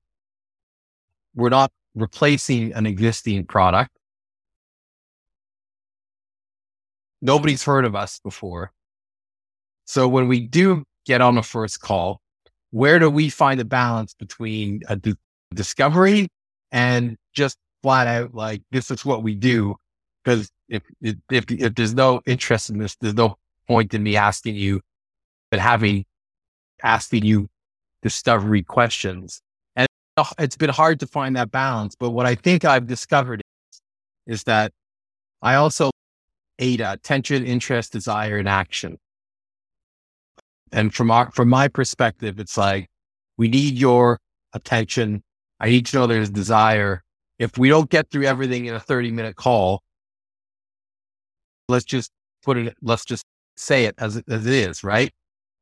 We're 1.34 1.50
not 1.50 1.72
replacing 1.96 2.74
an 2.74 2.86
existing 2.86 3.46
product. 3.46 3.92
Nobody's 7.22 7.64
heard 7.64 7.86
of 7.86 7.96
us 7.96 8.20
before. 8.20 8.72
So 9.86 10.08
when 10.08 10.28
we 10.28 10.42
do 10.42 10.84
get 11.06 11.22
on 11.22 11.38
a 11.38 11.44
first 11.44 11.80
call, 11.80 12.22
where 12.72 13.00
do 13.00 13.10
we 13.10 13.30
find 13.30 13.60
a 13.62 13.66
balance 13.66 14.14
between 14.14 14.82
a 14.90 14.96
d- 14.96 15.16
discovery 15.54 16.28
and 16.72 17.18
just 17.34 17.58
flat 17.82 18.08
out 18.08 18.34
like 18.34 18.62
this 18.72 18.92
is 18.92 19.06
what 19.06 19.24
we 19.24 19.36
do? 19.36 19.76
Because 20.24 20.50
if 20.68 20.84
if 21.02 21.46
if 21.50 21.76
there's 21.76 21.94
no 21.94 22.22
interest 22.26 22.70
in 22.70 22.80
this, 22.80 22.96
there's 23.00 23.14
no 23.14 23.38
point 23.68 23.94
in 23.94 24.04
me 24.04 24.16
asking 24.18 24.56
you, 24.56 24.82
but 25.52 25.60
having 25.60 26.06
asking 26.84 27.24
you 27.24 27.48
discovery 28.02 28.64
questions. 28.64 29.42
It's 30.40 30.56
been 30.56 30.70
hard 30.70 31.00
to 31.02 31.08
find 31.08 31.36
that 31.36 31.52
balance. 31.52 31.96
But 31.96 32.12
what 32.12 32.26
I 32.26 32.36
think 32.36 32.64
I've 32.64 32.88
discovered 32.88 33.42
is, 33.72 33.82
is 34.40 34.44
that 34.46 34.72
I 35.42 35.56
also 35.56 35.92
AIDA, 36.60 36.94
attention, 36.94 37.46
interest, 37.46 37.92
desire, 37.92 38.38
and 38.38 38.48
action. 38.48 38.98
And 40.72 40.94
from 40.94 41.12
our, 41.12 41.32
from 41.32 41.50
my 41.50 41.68
perspective, 41.68 42.40
it's 42.40 42.58
like, 42.58 42.88
we 43.38 43.48
need 43.48 43.76
your 43.76 44.20
attention. 44.54 45.22
I 45.60 45.70
need 45.70 45.86
to 45.88 45.98
know 45.98 46.08
there's 46.08 46.30
desire. 46.30 47.04
If 47.40 47.58
we 47.58 47.70
don't 47.70 47.90
get 47.90 48.10
through 48.10 48.24
everything 48.24 48.66
in 48.66 48.74
a 48.74 48.80
30 48.80 49.12
minute 49.12 49.36
call, 49.36 49.82
let's 51.68 51.86
just 51.86 52.12
put 52.44 52.58
it, 52.58 52.76
let's 52.82 53.06
just 53.06 53.26
say 53.58 53.86
it 53.86 53.96
as, 53.98 54.22
as 54.30 54.46
it 54.46 54.54
is, 54.54 54.84
right? 54.84 55.12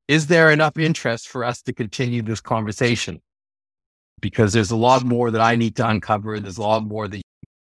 Is 0.08 0.28
there 0.28 0.52
enough 0.52 0.78
interest 0.78 1.28
for 1.28 1.44
us 1.44 1.62
to 1.64 1.74
continue 1.74 2.22
this 2.22 2.42
conversation? 2.42 3.22
Because 4.22 4.54
there's 4.54 4.72
a 4.72 4.76
lot 4.76 5.04
more 5.04 5.32
that 5.32 5.42
I 5.42 5.56
need 5.56 5.76
to 5.78 5.88
uncover. 5.88 6.40
There's 6.40 6.58
a 6.58 6.62
lot 6.62 6.86
more 6.86 7.08
that, 7.08 7.22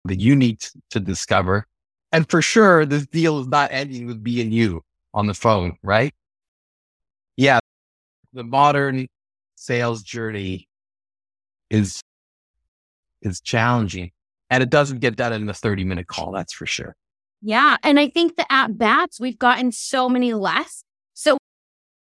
that 0.05 0.19
you 0.19 0.35
need 0.35 0.65
to 0.89 0.99
discover. 0.99 1.65
And 2.11 2.29
for 2.29 2.41
sure, 2.41 2.85
this 2.85 3.07
deal 3.07 3.39
is 3.39 3.47
not 3.47 3.71
ending 3.71 4.05
with 4.05 4.21
me 4.21 4.41
and 4.41 4.53
you 4.53 4.81
on 5.13 5.27
the 5.27 5.33
phone, 5.33 5.77
right? 5.81 6.13
Yeah. 7.37 7.59
The 8.33 8.43
modern 8.43 9.07
sales 9.55 10.03
journey 10.03 10.67
is, 11.69 12.01
is 13.21 13.39
challenging 13.39 14.11
and 14.49 14.61
it 14.61 14.69
doesn't 14.69 14.99
get 14.99 15.15
done 15.15 15.33
in 15.33 15.49
a 15.49 15.53
30 15.53 15.85
minute 15.85 16.07
call. 16.07 16.31
That's 16.31 16.53
for 16.53 16.65
sure. 16.65 16.95
Yeah. 17.41 17.77
And 17.81 17.99
I 17.99 18.09
think 18.09 18.35
the 18.35 18.51
at 18.51 18.77
bats, 18.77 19.19
we've 19.19 19.39
gotten 19.39 19.71
so 19.71 20.09
many 20.09 20.33
less. 20.33 20.83
So, 21.13 21.37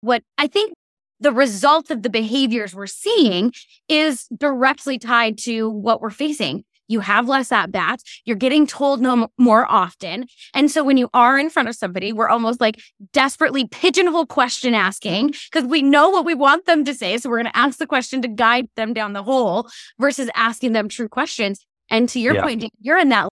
what 0.00 0.22
I 0.38 0.46
think 0.46 0.72
the 1.20 1.32
result 1.32 1.90
of 1.90 2.02
the 2.02 2.10
behaviors 2.10 2.74
we're 2.74 2.86
seeing 2.86 3.52
is 3.88 4.26
directly 4.36 4.98
tied 4.98 5.38
to 5.38 5.70
what 5.70 6.00
we're 6.00 6.10
facing. 6.10 6.64
You 6.88 7.00
have 7.00 7.28
less 7.28 7.50
at 7.50 7.72
bats. 7.72 8.04
You're 8.24 8.36
getting 8.36 8.66
told 8.66 9.00
no 9.00 9.28
more 9.38 9.66
often. 9.70 10.26
And 10.54 10.70
so 10.70 10.84
when 10.84 10.96
you 10.96 11.08
are 11.12 11.38
in 11.38 11.50
front 11.50 11.68
of 11.68 11.74
somebody, 11.74 12.12
we're 12.12 12.28
almost 12.28 12.60
like 12.60 12.80
desperately 13.12 13.66
pigeonhole 13.66 14.26
question 14.26 14.74
asking 14.74 15.34
because 15.50 15.68
we 15.68 15.82
know 15.82 16.10
what 16.10 16.24
we 16.24 16.34
want 16.34 16.66
them 16.66 16.84
to 16.84 16.94
say. 16.94 17.18
So 17.18 17.28
we're 17.28 17.42
going 17.42 17.52
to 17.52 17.58
ask 17.58 17.78
the 17.78 17.86
question 17.86 18.22
to 18.22 18.28
guide 18.28 18.68
them 18.76 18.92
down 18.92 19.14
the 19.14 19.22
hole 19.22 19.68
versus 19.98 20.30
asking 20.34 20.72
them 20.72 20.88
true 20.88 21.08
questions. 21.08 21.64
And 21.90 22.08
to 22.10 22.20
your 22.20 22.34
yeah. 22.34 22.42
point, 22.42 22.70
you're 22.80 22.98
in 22.98 23.08
that 23.10 23.28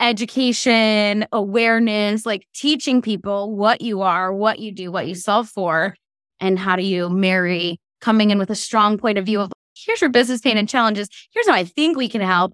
education, 0.00 1.24
awareness, 1.32 2.26
like 2.26 2.46
teaching 2.54 3.02
people 3.02 3.54
what 3.54 3.80
you 3.80 4.02
are, 4.02 4.32
what 4.32 4.58
you 4.58 4.72
do, 4.72 4.90
what 4.90 5.06
you 5.06 5.14
solve 5.14 5.48
for, 5.48 5.96
and 6.42 6.58
how 6.58 6.76
do 6.76 6.82
you 6.82 7.08
marry 7.08 7.80
coming 8.00 8.30
in 8.30 8.38
with 8.38 8.50
a 8.50 8.54
strong 8.54 8.98
point 8.98 9.16
of 9.16 9.24
view 9.24 9.40
of 9.40 9.50
here's 9.74 10.00
your 10.00 10.10
business 10.10 10.40
pain 10.40 10.58
and 10.58 10.68
challenges. 10.68 11.08
Here's 11.30 11.46
how 11.46 11.54
I 11.54 11.64
think 11.64 11.96
we 11.96 12.08
can 12.08 12.20
help. 12.20 12.52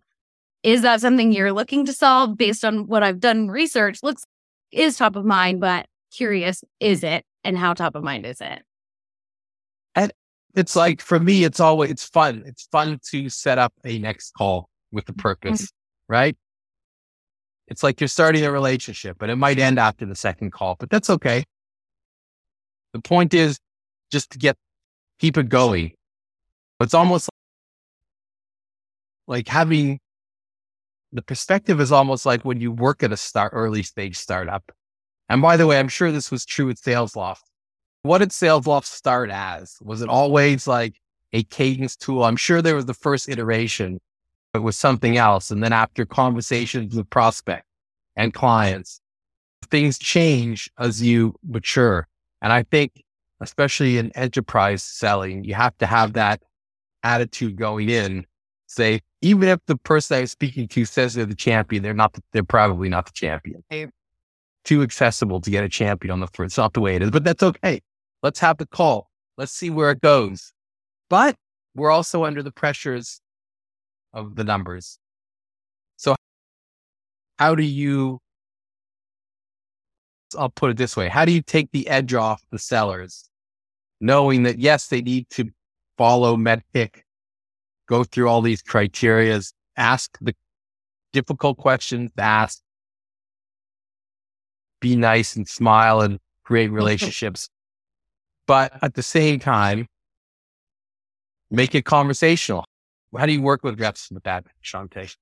Is 0.63 0.83
that 0.83 1.01
something 1.01 1.33
you're 1.33 1.53
looking 1.53 1.87
to 1.87 1.93
solve 1.93 2.37
based 2.37 2.65
on 2.65 2.87
what 2.87 3.03
I've 3.03 3.19
done 3.19 3.49
research? 3.49 4.01
Looks 4.03 4.25
is 4.71 4.99
top 4.99 5.17
of 5.17 5.25
mind, 5.25 5.61
but 5.61 5.87
curious, 6.13 6.63
is 6.79 7.03
it? 7.03 7.25
And 7.43 7.57
how 7.57 7.73
top 7.73 7.95
of 7.95 8.05
mind 8.05 8.27
is 8.27 8.41
it? 8.41 8.63
And 9.95 10.13
it's 10.55 10.77
like 10.77 11.01
for 11.01 11.19
me, 11.19 11.45
it's 11.45 11.61
always 11.61 11.91
it's 11.91 12.05
fun. 12.05 12.43
It's 12.45 12.69
fun 12.71 13.01
to 13.11 13.31
set 13.31 13.59
up 13.59 13.73
a 13.85 13.99
next 13.99 14.33
call 14.35 14.69
with 14.93 15.09
a 15.09 15.15
purpose, 15.15 15.63
mm-hmm. 15.63 16.13
right? 16.13 16.37
It's 17.69 17.83
like 17.83 18.01
you're 18.01 18.09
starting 18.09 18.45
a 18.45 18.53
relationship, 18.53 19.17
but 19.19 19.31
it 19.31 19.37
might 19.37 19.59
end 19.59 19.79
after 19.79 20.05
the 20.05 20.15
second 20.15 20.53
call, 20.53 20.77
but 20.79 20.91
that's 20.91 21.09
okay. 21.09 21.45
The 22.93 23.01
point 23.01 23.35
is 23.35 23.59
just 24.11 24.31
to 24.31 24.39
get 24.39 24.57
keep 25.19 25.37
it 25.37 25.49
going. 25.49 25.93
It's 26.81 26.95
almost 26.95 27.29
like 29.27 29.49
having 29.49 29.99
the 31.13 31.23
perspective 31.23 31.81
is 31.81 31.93
almost 31.93 32.27
like 32.27 32.45
when 32.45 32.61
you 32.61 32.71
work 32.71 33.03
at 33.03 33.13
a 33.13 33.17
start 33.17 33.53
early 33.55 33.83
stage 33.83 34.17
startup. 34.17 34.71
And 35.29 35.43
by 35.43 35.57
the 35.57 35.67
way, 35.67 35.79
I'm 35.79 35.89
sure 35.89 36.11
this 36.11 36.31
was 36.31 36.45
true 36.45 36.71
at 36.71 36.77
SalesLoft. 36.77 37.43
What 38.03 38.19
did 38.19 38.31
SalesLoft 38.31 38.85
start 38.85 39.31
as? 39.31 39.77
Was 39.83 40.03
it 40.03 40.09
always 40.09 40.67
like 40.67 40.95
a 41.33 41.43
cadence 41.43 41.97
tool? 41.97 42.25
I'm 42.25 42.37
sure 42.37 42.63
there 42.63 42.77
was 42.77 42.87
the 42.87 42.95
first 42.95 43.29
iteration, 43.29 44.01
but 44.53 44.63
was 44.63 44.79
something 44.79 45.17
else. 45.17 45.51
And 45.51 45.63
then 45.63 45.73
after 45.73 46.07
conversations 46.07 46.95
with 46.95 47.11
prospect 47.11 47.65
and 48.17 48.33
clients, 48.33 49.01
things 49.71 49.99
change 49.99 50.71
as 50.79 51.03
you 51.03 51.35
mature. 51.47 52.07
And 52.41 52.53
I 52.53 52.63
think, 52.63 53.03
especially 53.41 53.99
in 53.99 54.11
enterprise 54.17 54.83
selling, 54.83 55.45
you 55.45 55.55
have 55.55 55.77
to 55.79 55.87
have 55.87 56.15
that 56.15 56.43
attitude 57.03 57.57
going 57.57 57.89
in 57.89 58.27
say, 58.67 59.01
even 59.23 59.49
if 59.49 59.61
the 59.67 59.77
person 59.77 60.19
I'm 60.19 60.27
speaking 60.27 60.69
to 60.69 60.85
says 60.85 61.15
they're 61.15 61.25
the 61.25 61.35
champion, 61.35 61.83
they're 61.83 61.95
not, 61.95 62.13
the, 62.13 62.23
they're 62.33 62.45
probably 62.45 62.89
not 62.89 63.07
the 63.07 63.13
champion. 63.13 63.65
They're 63.71 63.91
too 64.65 64.83
accessible 64.83 65.41
to 65.41 65.51
get 65.51 65.65
a 65.65 65.69
champion 65.69 66.13
on 66.13 66.21
the 66.21 66.27
front. 66.29 66.51
It's 66.51 66.59
not 66.59 66.75
the 66.75 66.81
way 66.81 66.97
it 66.97 67.03
is, 67.03 67.11
but 67.11 67.25
that's 67.25 67.43
okay. 67.43 67.81
Let's 68.23 68.41
have 68.41 68.59
the 68.59 68.67
call. 68.67 69.11
Let's 69.37 69.53
see 69.53 69.71
where 69.71 69.91
it 69.91 70.01
goes. 70.01 70.53
But 71.09 71.37
we're 71.75 71.91
also 71.91 72.25
under 72.25 72.43
the 72.43 72.51
pressures 72.51 73.21
of 74.13 74.37
the 74.37 74.45
numbers. 74.45 74.99
So 75.97 76.15
how 77.39 77.55
do 77.55 77.63
you 77.63 78.21
I'll 80.37 80.51
put 80.51 80.71
it 80.71 80.77
this 80.77 80.97
way. 80.97 81.09
How 81.09 81.25
do 81.25 81.33
you 81.33 81.41
take 81.41 81.71
the 81.71 81.89
edge 81.89 82.13
off 82.13 82.43
the 82.51 82.59
sellers, 82.59 83.28
knowing 84.01 84.45
that 84.45 84.59
yes, 84.59 84.89
they 84.89 85.03
need 85.03 85.29
to 85.31 85.51
follow 85.97 86.37
MEDDPICC, 86.37 87.03
go 87.89 88.05
through 88.05 88.29
all 88.29 88.41
these 88.41 88.63
criterias, 88.63 89.53
ask 89.77 90.17
the 90.21 90.35
difficult 91.13 91.59
questions, 91.59 92.11
ask, 92.19 92.61
be 94.81 94.95
nice 94.95 95.35
and 95.37 95.49
smile 95.49 96.01
and 96.01 96.19
create 96.45 96.71
relationships. 96.73 97.49
but 98.47 98.73
at 98.83 98.95
the 98.95 99.03
same 99.03 99.39
time, 99.39 99.87
make 101.51 101.75
it 101.75 101.85
conversational. 101.85 102.65
How 103.17 103.27
do 103.27 103.33
you 103.33 103.43
work 103.43 103.63
with 103.63 103.81
reps 103.81 104.11
with 104.11 104.23
that, 104.25 104.45
Chantea? 104.63 105.15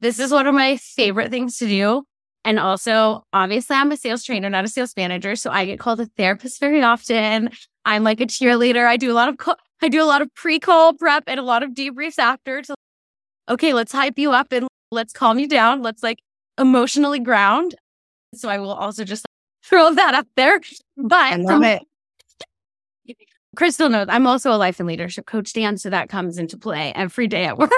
This 0.00 0.18
is 0.18 0.32
one 0.32 0.46
of 0.46 0.54
my 0.54 0.76
favorite 0.76 1.30
things 1.30 1.58
to 1.58 1.66
do. 1.66 2.04
And 2.44 2.58
also, 2.58 3.24
obviously, 3.32 3.76
I'm 3.76 3.90
a 3.90 3.96
sales 3.96 4.22
trainer, 4.22 4.50
not 4.50 4.64
a 4.64 4.68
sales 4.68 4.92
manager. 4.96 5.34
So 5.34 5.50
I 5.50 5.64
get 5.64 5.78
called 5.78 6.00
a 6.00 6.06
therapist 6.06 6.60
very 6.60 6.82
often. 6.82 7.50
I'm 7.84 8.04
like 8.04 8.20
a 8.20 8.26
cheerleader. 8.26 8.86
I 8.86 8.96
do 8.96 9.10
a 9.10 9.14
lot 9.14 9.28
of 9.28 9.38
co- 9.38 9.56
I 9.82 9.88
do 9.88 10.02
a 10.02 10.06
lot 10.06 10.22
of 10.22 10.32
pre-call 10.34 10.94
prep 10.94 11.24
and 11.26 11.40
a 11.40 11.42
lot 11.42 11.62
of 11.62 11.70
debriefs 11.70 12.18
after. 12.18 12.62
To, 12.62 12.74
okay, 13.48 13.72
let's 13.72 13.92
hype 13.92 14.18
you 14.18 14.32
up 14.32 14.52
and 14.52 14.68
let's 14.90 15.12
calm 15.12 15.38
you 15.38 15.48
down. 15.48 15.82
Let's 15.82 16.02
like 16.02 16.18
emotionally 16.58 17.18
ground. 17.18 17.74
So 18.34 18.48
I 18.48 18.58
will 18.58 18.72
also 18.72 19.04
just 19.04 19.24
throw 19.64 19.94
that 19.94 20.14
up 20.14 20.26
there. 20.36 20.60
But 20.96 21.32
I 21.32 21.36
love 21.36 21.62
it. 21.62 21.82
Crystal 23.56 23.88
knows 23.88 24.06
I'm 24.10 24.26
also 24.26 24.52
a 24.52 24.58
life 24.58 24.80
and 24.80 24.86
leadership 24.86 25.26
coach, 25.26 25.52
Dan. 25.52 25.78
So 25.78 25.90
that 25.90 26.08
comes 26.08 26.38
into 26.38 26.58
play 26.58 26.92
every 26.94 27.28
day 27.28 27.44
at 27.44 27.56
work. 27.56 27.70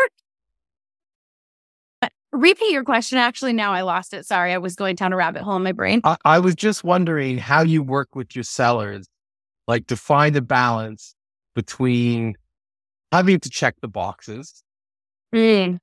Repeat 2.37 2.70
your 2.72 2.85
question. 2.85 3.18
Actually, 3.18 3.53
now 3.55 3.72
I 3.72 3.81
lost 3.81 4.12
it. 4.12 4.27
Sorry, 4.27 4.53
I 4.53 4.59
was 4.59 4.75
going 4.75 4.94
down 4.96 5.12
a 5.12 5.16
rabbit 5.16 5.42
hole 5.42 5.57
in 5.57 5.62
my 5.62 5.72
brain. 5.72 6.01
I, 6.05 6.16
I 6.25 6.38
was 6.38 6.55
just 6.55 6.85
wondering 6.85 7.38
how 7.38 7.62
you 7.62 7.83
work 7.83 8.14
with 8.14 8.37
your 8.37 8.44
sellers, 8.44 9.07
like 9.66 9.87
to 9.88 9.96
find 9.96 10.37
a 10.37 10.42
balance 10.42 11.14
between 11.55 12.35
having 13.12 13.40
to 13.40 13.49
check 13.51 13.75
the 13.81 13.88
boxes 13.88 14.62
Mm. 15.35 15.79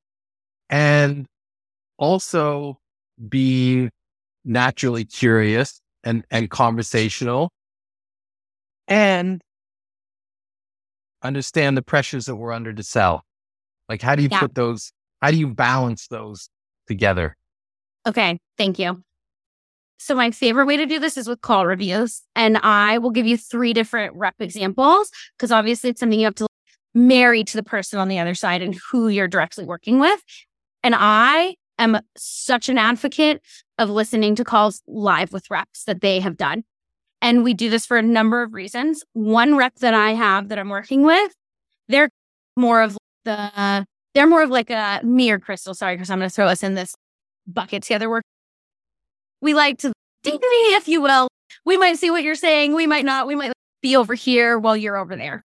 and 0.70 1.26
also 1.98 2.80
being 3.30 3.90
naturally 4.46 5.06
curious 5.06 5.82
and, 6.04 6.24
and 6.32 6.50
conversational 6.50 7.50
and 8.88 9.42
understand 11.22 11.76
the 11.78 11.82
pressures 11.82 12.26
that 12.26 12.36
we're 12.36 12.52
under 12.52 12.74
to 12.74 12.84
sell. 12.84 13.24
Like, 13.90 14.02
how 14.02 14.16
do 14.16 14.24
you 14.24 14.30
Yeah. 14.32 14.40
put 14.40 14.56
those, 14.56 14.92
how 15.24 15.32
do 15.32 15.38
you 15.38 15.48
balance 15.48 16.08
those 16.08 16.50
together? 16.86 17.38
Okay, 18.06 18.38
thank 18.58 18.78
you. 18.78 19.02
So 19.98 20.16
my 20.16 20.32
favorite 20.32 20.66
way 20.66 20.76
to 20.76 20.86
do 20.86 21.00
this 21.00 21.16
is 21.16 21.30
with 21.30 21.40
call 21.40 21.66
reviews. 21.66 22.24
And 22.36 22.58
I 22.58 22.98
will 22.98 23.10
give 23.10 23.26
you 23.26 23.38
three 23.38 23.72
different 23.72 24.14
rep 24.18 24.36
examples 24.40 25.10
because 25.38 25.50
obviously 25.50 25.92
it's 25.92 26.02
something 26.02 26.20
you 26.20 26.26
have 26.26 26.36
to 26.36 26.48
marry 26.94 27.46
to 27.46 27.56
the 27.56 27.64
person 27.64 28.00
on 28.00 28.10
the 28.10 28.20
other 28.20 28.36
side 28.36 28.62
and 28.62 28.78
who 28.92 29.08
you're 29.08 29.30
directly 29.30 29.64
working 29.64 29.98
with. 29.98 30.22
And 30.84 30.94
I 30.98 31.56
am 31.80 32.02
such 32.18 32.68
an 32.68 32.78
advocate 32.78 33.42
of 33.80 33.90
listening 33.90 34.36
to 34.36 34.44
calls 34.44 34.82
live 34.88 35.32
with 35.32 35.50
reps 35.50 35.86
that 35.86 36.02
they 36.02 36.20
have 36.20 36.36
done. 36.36 36.66
And 37.22 37.46
we 37.46 37.54
do 37.54 37.70
this 37.70 37.86
for 37.86 37.96
a 37.96 38.02
number 38.02 38.44
of 38.44 38.54
reasons. 38.54 39.06
One 39.14 39.56
rep 39.56 39.76
that 39.76 39.94
I 39.94 40.16
have 40.16 40.50
that 40.50 40.60
I'm 40.60 40.68
working 40.68 41.04
with, 41.04 41.34
they're 41.88 42.10
more 42.58 42.82
of 42.82 42.98
the, 43.24 43.86
they're 44.14 44.28
more 44.28 44.44
of 44.44 44.50
like 44.50 44.70
a 44.70 45.02
me 45.04 45.32
or 45.32 45.40
Crystal. 45.40 45.74
Sorry, 45.74 45.96
because 45.96 46.10
I'm 46.10 46.20
going 46.20 46.30
to 46.30 46.34
throw 46.34 46.48
us 46.48 46.64
in 46.64 46.76
this 46.76 46.96
bucket 47.48 47.84
together. 47.84 48.10
We're 48.10 48.22
we 49.42 49.54
like 49.54 49.80
to 49.80 49.92
ding, 50.24 50.40
if 50.42 50.88
you 50.88 51.02
will. 51.02 51.28
We 51.66 51.78
might 51.78 51.98
see 51.98 52.10
what 52.10 52.24
you're 52.24 52.36
saying. 52.36 52.74
We 52.74 52.88
might 52.88 53.06
not. 53.06 53.28
We 53.28 53.36
might 53.36 53.52
be 53.82 53.96
over 53.96 54.14
here 54.14 54.58
while 54.58 54.78
you're 54.78 54.98
over 54.98 55.16
there. 55.16 55.44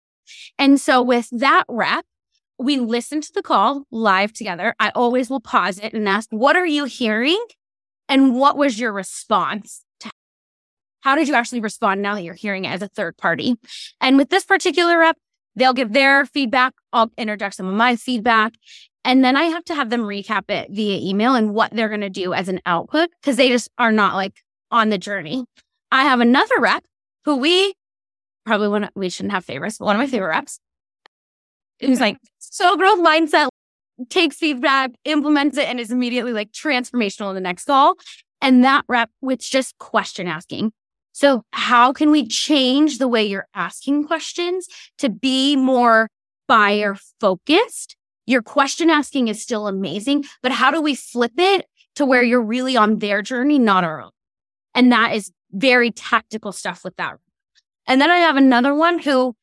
And 0.59 0.81
so 0.81 1.03
with 1.03 1.29
that 1.31 1.65
rep, 1.69 2.05
we 2.59 2.79
listen 2.79 3.21
to 3.21 3.33
the 3.33 3.43
call 3.43 3.85
live 3.91 4.33
together. 4.33 4.75
I 4.81 4.91
always 4.95 5.29
will 5.29 5.41
pause 5.41 5.79
it 5.79 5.93
and 5.93 6.09
ask, 6.09 6.29
what 6.31 6.57
are 6.57 6.67
you 6.67 6.85
hearing? 6.85 7.43
And 8.09 8.35
what 8.35 8.57
was 8.57 8.79
your 8.79 8.93
response? 8.93 9.85
To 10.01 10.11
how 11.01 11.15
did 11.15 11.29
you 11.29 11.35
actually 11.35 11.61
respond 11.61 12.03
now 12.03 12.15
that 12.15 12.23
you're 12.23 12.35
hearing 12.35 12.65
it 12.65 12.71
as 12.71 12.83
a 12.83 12.89
third 12.89 13.17
party? 13.17 13.57
And 14.01 14.17
with 14.17 14.31
this 14.31 14.45
particular 14.45 14.99
rep, 14.99 15.17
they'll 15.57 15.73
give 15.73 15.93
their 15.93 16.27
feedback. 16.27 16.75
I'll 16.93 17.11
interject 17.17 17.57
some 17.57 17.67
of 17.67 17.75
my 17.75 17.97
feedback. 17.97 18.55
And 19.05 19.25
then 19.25 19.37
I 19.37 19.45
have 19.45 19.65
to 19.65 19.75
have 19.75 19.91
them 19.91 20.03
recap 20.03 20.49
it 20.49 20.71
via 20.71 20.99
email 20.99 21.35
and 21.35 21.55
what 21.55 21.73
they're 21.73 21.89
going 21.89 22.03
to 22.03 22.11
do 22.11 22.33
as 22.33 22.49
an 22.49 22.61
output 22.67 23.11
because 23.21 23.37
they 23.37 23.49
just 23.49 23.69
are 23.79 23.93
not 23.93 24.15
like 24.15 24.35
on 24.71 24.91
the 24.91 24.99
journey. 24.99 25.45
I 25.91 26.05
have 26.05 26.21
another 26.21 26.55
rep 26.59 26.85
who 27.25 27.37
we 27.37 27.75
probably 28.45 28.69
one, 28.69 28.89
we 28.95 29.09
shouldn't 29.09 29.33
have 29.33 29.45
favorites, 29.45 29.79
but 29.79 29.87
one 29.87 29.97
of 29.97 30.01
my 30.01 30.07
favorite 30.07 30.29
reps 30.29 30.59
who's 31.81 32.01
like, 32.01 32.17
so 32.39 32.77
growth 32.77 33.01
mindset, 33.01 33.49
takes 34.09 34.37
feedback, 34.37 34.93
implements 35.05 35.57
it, 35.57 35.69
and 35.69 35.79
is 35.79 35.91
immediately 35.91 36.33
like 36.33 36.53
transformational 36.53 37.31
in 37.31 37.35
the 37.35 37.41
next 37.41 37.65
call. 37.65 37.95
And 38.41 38.65
that 38.65 38.85
rep 38.89 39.11
with 39.21 39.41
just 39.41 39.79
question 39.79 40.27
asking. 40.27 40.73
So 41.13 41.45
how 41.53 41.93
can 41.93 42.11
we 42.11 42.27
change 42.27 42.99
the 42.99 43.09
way 43.09 43.25
you're 43.25 43.49
asking 43.55 44.07
questions 44.07 44.67
to 44.99 45.09
be 45.11 45.57
more 45.57 46.09
buyer 46.49 46.97
focused? 47.21 47.97
Your 48.27 48.43
question 48.43 48.89
asking 48.91 49.29
is 49.29 49.43
still 49.43 49.67
amazing, 49.67 50.25
but 50.43 50.53
how 50.53 50.71
do 50.71 50.81
we 50.81 50.95
flip 50.95 51.33
it 51.37 51.67
to 51.97 52.07
where 52.07 52.23
you're 52.23 52.43
really 52.43 52.77
on 52.77 52.99
their 52.99 53.21
journey, 53.21 53.59
not 53.59 53.85
our 53.85 54.01
own? 54.01 54.11
And 54.75 54.91
that 54.91 55.15
is 55.15 55.31
very 55.53 55.91
tactical 55.91 56.53
stuff 56.53 56.83
with 56.85 56.97
that. 56.97 57.17
And 57.87 58.01
then 58.01 58.11
I 58.11 58.19
have 58.19 58.37
another 58.37 58.75
one 58.75 59.01
who 59.01 59.37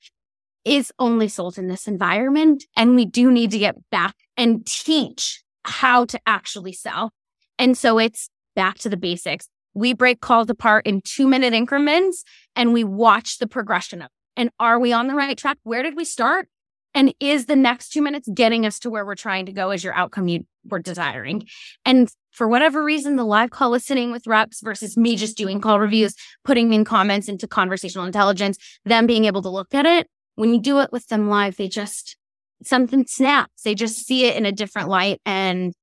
is 0.66 0.92
only 1.00 1.28
sold 1.28 1.58
in 1.58 1.68
this 1.68 1.88
environment. 1.88 2.66
And 2.76 2.96
we 2.96 3.06
do 3.06 3.32
need 3.32 3.52
to 3.52 3.60
get 3.60 3.76
back 3.90 4.16
and 4.38 4.66
teach 4.66 5.44
how 5.64 6.06
to 6.06 6.20
actually 6.26 6.74
sell. 6.74 7.12
And 7.58 7.78
so 7.78 8.00
it's 8.00 8.30
back 8.56 8.78
to 8.80 8.90
the 8.90 8.98
basics. 8.98 9.50
We 9.80 9.94
break 9.94 10.20
calls 10.20 10.50
apart 10.50 10.86
in 10.86 11.02
two 11.02 11.26
minute 11.26 11.54
increments 11.54 12.26
and 12.54 12.74
we 12.74 12.84
watch 12.84 13.38
the 13.38 13.48
progression 13.48 14.02
of. 14.02 14.10
And 14.36 14.50
are 14.60 14.78
we 14.78 14.92
on 14.92 15.08
the 15.08 15.16
right 15.16 15.38
track? 15.38 15.58
Where 15.64 15.84
did 15.84 15.96
we 15.96 16.04
start? 16.04 16.50
And 16.94 17.14
is 17.22 17.46
the 17.46 17.56
next 17.56 17.90
two 17.90 18.02
minutes 18.02 18.28
getting 18.34 18.66
us 18.66 18.78
to 18.80 18.90
where 18.90 19.06
we're 19.06 19.16
trying 19.16 19.46
to 19.46 19.54
go 19.54 19.70
as 19.70 19.82
your 19.82 19.94
outcome 19.94 20.28
you 20.28 20.46
were 20.66 20.80
desiring? 20.80 21.48
And 21.86 22.10
for 22.32 22.46
whatever 22.46 22.84
reason, 22.84 23.16
the 23.16 23.24
live 23.24 23.52
call 23.52 23.70
listening 23.70 24.12
with 24.12 24.28
reps 24.28 24.60
versus 24.60 24.98
me 24.98 25.16
just 25.16 25.38
doing 25.38 25.62
call 25.62 25.80
reviews, 25.80 26.14
putting 26.44 26.74
in 26.74 26.84
comments 26.84 27.30
into 27.30 27.48
conversational 27.48 28.06
intelligence, 28.06 28.58
them 28.84 29.08
being 29.08 29.24
able 29.26 29.42
to 29.44 29.50
look 29.50 29.74
at 29.74 29.86
it. 29.86 30.08
When 30.36 30.54
you 30.54 30.60
do 30.60 30.80
it 30.80 30.92
with 30.92 31.08
them 31.08 31.30
live, 31.30 31.56
they 31.56 31.70
just, 31.70 32.18
something 32.64 33.06
snaps. 33.08 33.62
They 33.64 33.76
just 33.76 34.06
see 34.06 34.26
it 34.26 34.36
in 34.36 34.46
a 34.46 34.52
different 34.52 34.90
light 34.90 35.22
and 35.26 35.74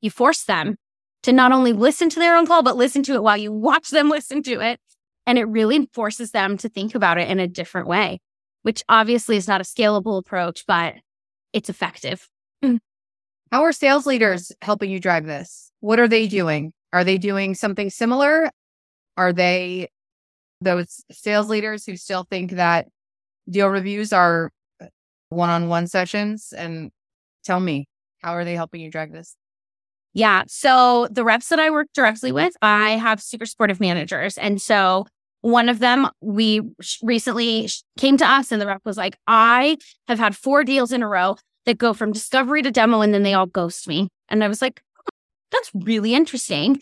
you 0.00 0.10
force 0.10 0.44
them 0.44 0.78
to 1.26 1.32
not 1.32 1.50
only 1.50 1.72
listen 1.72 2.08
to 2.08 2.20
their 2.20 2.36
own 2.36 2.46
call, 2.46 2.62
but 2.62 2.76
listen 2.76 3.02
to 3.02 3.14
it 3.14 3.22
while 3.22 3.36
you 3.36 3.50
watch 3.50 3.90
them 3.90 4.08
listen 4.10 4.44
to 4.44 4.60
it. 4.60 4.78
And 5.26 5.38
it 5.38 5.44
really 5.44 5.88
forces 5.92 6.30
them 6.30 6.56
to 6.58 6.68
think 6.68 6.94
about 6.94 7.18
it 7.18 7.28
in 7.28 7.40
a 7.40 7.48
different 7.48 7.88
way, 7.88 8.20
which 8.62 8.84
obviously 8.88 9.36
is 9.36 9.48
not 9.48 9.60
a 9.60 9.64
scalable 9.64 10.18
approach, 10.20 10.64
but 10.68 10.94
it's 11.52 11.68
effective. 11.68 12.28
Mm. 12.64 12.78
How 13.50 13.62
are 13.62 13.72
sales 13.72 14.06
leaders 14.06 14.52
helping 14.62 14.88
you 14.88 15.00
drive 15.00 15.26
this? 15.26 15.72
What 15.80 15.98
are 15.98 16.06
they 16.06 16.28
doing? 16.28 16.72
Are 16.92 17.02
they 17.02 17.18
doing 17.18 17.56
something 17.56 17.90
similar? 17.90 18.48
Are 19.16 19.32
they 19.32 19.88
those 20.60 21.02
sales 21.10 21.48
leaders 21.48 21.84
who 21.84 21.96
still 21.96 22.22
think 22.22 22.52
that 22.52 22.86
deal 23.50 23.66
reviews 23.66 24.12
are 24.12 24.52
one 25.30 25.50
on 25.50 25.68
one 25.68 25.88
sessions? 25.88 26.54
And 26.56 26.92
tell 27.42 27.58
me, 27.58 27.88
how 28.22 28.34
are 28.34 28.44
they 28.44 28.54
helping 28.54 28.80
you 28.80 28.92
drive 28.92 29.10
this? 29.10 29.34
Yeah. 30.16 30.44
So 30.48 31.08
the 31.10 31.24
reps 31.24 31.50
that 31.50 31.60
I 31.60 31.68
work 31.68 31.88
directly 31.92 32.32
with, 32.32 32.56
I 32.62 32.92
have 32.92 33.20
super 33.20 33.44
supportive 33.44 33.80
managers. 33.80 34.38
And 34.38 34.62
so 34.62 35.04
one 35.42 35.68
of 35.68 35.78
them, 35.78 36.08
we 36.22 36.62
sh- 36.80 37.00
recently 37.02 37.68
came 37.98 38.16
to 38.16 38.24
us 38.24 38.50
and 38.50 38.58
the 38.58 38.66
rep 38.66 38.80
was 38.86 38.96
like, 38.96 39.18
I 39.26 39.76
have 40.08 40.18
had 40.18 40.34
four 40.34 40.64
deals 40.64 40.90
in 40.90 41.02
a 41.02 41.06
row 41.06 41.36
that 41.66 41.76
go 41.76 41.92
from 41.92 42.12
discovery 42.12 42.62
to 42.62 42.70
demo 42.70 43.02
and 43.02 43.12
then 43.12 43.24
they 43.24 43.34
all 43.34 43.44
ghost 43.44 43.86
me. 43.86 44.08
And 44.30 44.42
I 44.42 44.48
was 44.48 44.62
like, 44.62 44.80
"Hmm, 44.94 45.10
that's 45.50 45.70
really 45.74 46.14
interesting. 46.14 46.80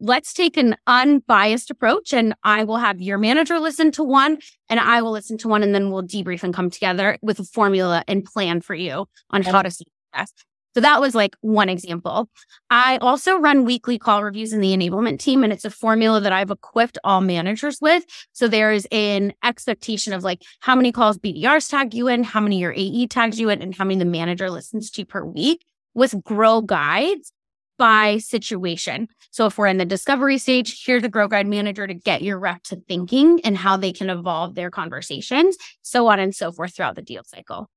Let's 0.00 0.32
take 0.34 0.56
an 0.56 0.74
unbiased 0.88 1.70
approach 1.70 2.12
and 2.12 2.34
I 2.42 2.64
will 2.64 2.78
have 2.78 3.00
your 3.00 3.18
manager 3.18 3.60
listen 3.60 3.92
to 3.92 4.02
one 4.02 4.38
and 4.68 4.80
I 4.80 5.00
will 5.00 5.12
listen 5.12 5.38
to 5.38 5.48
one 5.48 5.62
and 5.62 5.72
then 5.72 5.92
we'll 5.92 6.02
debrief 6.02 6.42
and 6.42 6.52
come 6.52 6.70
together 6.70 7.18
with 7.22 7.38
a 7.38 7.44
formula 7.44 8.02
and 8.08 8.24
plan 8.24 8.62
for 8.62 8.74
you 8.74 9.06
on 9.30 9.42
how 9.42 9.62
to 9.62 9.70
success. 9.70 10.32
So 10.78 10.82
that 10.82 11.00
was 11.00 11.12
like 11.12 11.34
one 11.40 11.68
example. 11.68 12.28
I 12.70 12.98
also 12.98 13.36
run 13.36 13.64
weekly 13.64 13.98
call 13.98 14.22
reviews 14.22 14.52
in 14.52 14.60
the 14.60 14.72
enablement 14.76 15.18
team, 15.18 15.42
and 15.42 15.52
it's 15.52 15.64
a 15.64 15.70
formula 15.70 16.20
that 16.20 16.32
I've 16.32 16.52
equipped 16.52 16.98
all 17.02 17.20
managers 17.20 17.80
with. 17.80 18.04
So 18.30 18.46
there 18.46 18.70
is 18.70 18.86
an 18.92 19.32
expectation 19.42 20.12
of 20.12 20.22
like 20.22 20.40
how 20.60 20.76
many 20.76 20.92
calls 20.92 21.18
BDRs 21.18 21.68
tag 21.68 21.94
you 21.94 22.06
in, 22.06 22.22
how 22.22 22.38
many 22.38 22.60
your 22.60 22.72
AE 22.72 23.08
tags 23.08 23.40
you 23.40 23.48
in, 23.48 23.60
and 23.60 23.74
how 23.74 23.86
many 23.86 23.98
the 23.98 24.04
manager 24.04 24.52
listens 24.52 24.88
to 24.92 25.04
per 25.04 25.24
week 25.24 25.64
with 25.94 26.22
grow 26.22 26.60
guides 26.60 27.32
by 27.76 28.18
situation. 28.18 29.08
So 29.32 29.46
if 29.46 29.58
we're 29.58 29.66
in 29.66 29.78
the 29.78 29.84
discovery 29.84 30.38
stage, 30.38 30.84
here's 30.86 31.02
a 31.02 31.08
grow 31.08 31.26
guide 31.26 31.48
manager 31.48 31.88
to 31.88 31.94
get 31.94 32.22
your 32.22 32.38
rep 32.38 32.62
to 32.66 32.76
thinking 32.76 33.40
and 33.42 33.56
how 33.56 33.76
they 33.76 33.92
can 33.92 34.10
evolve 34.10 34.54
their 34.54 34.70
conversations, 34.70 35.56
so 35.82 36.06
on 36.06 36.20
and 36.20 36.36
so 36.36 36.52
forth 36.52 36.76
throughout 36.76 36.94
the 36.94 37.02
deal 37.02 37.24
cycle. 37.26 37.68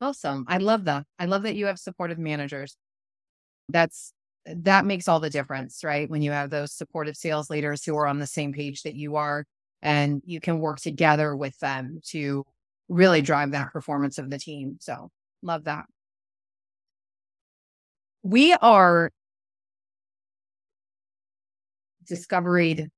Awesome. 0.00 0.44
I 0.48 0.58
love 0.58 0.84
that. 0.84 1.06
I 1.18 1.24
love 1.26 1.42
that 1.44 1.56
you 1.56 1.66
have 1.66 1.78
supportive 1.78 2.18
managers. 2.18 2.76
That's 3.68 4.12
that 4.46 4.86
makes 4.86 5.08
all 5.08 5.20
the 5.20 5.30
difference, 5.30 5.84
right? 5.84 6.10
When 6.10 6.22
you 6.22 6.32
have 6.32 6.50
those 6.50 6.72
supportive 6.72 7.16
sales 7.16 7.50
leaders 7.50 7.84
who 7.84 7.96
are 7.96 8.06
on 8.06 8.18
the 8.20 8.26
same 8.26 8.52
page 8.52 8.82
that 8.82 8.94
you 8.96 9.16
are 9.16 9.44
and 9.82 10.22
you 10.26 10.40
can 10.40 10.60
work 10.60 10.80
together 10.80 11.36
with 11.36 11.58
them 11.60 12.00
to 12.10 12.44
really 12.88 13.22
drive 13.22 13.52
that 13.52 13.72
performance 13.72 14.18
of 14.18 14.30
the 14.30 14.38
team. 14.38 14.78
So, 14.80 15.10
love 15.42 15.64
that. 15.64 15.86
We 18.22 18.52
are 18.54 19.10
discovered. 22.06 22.90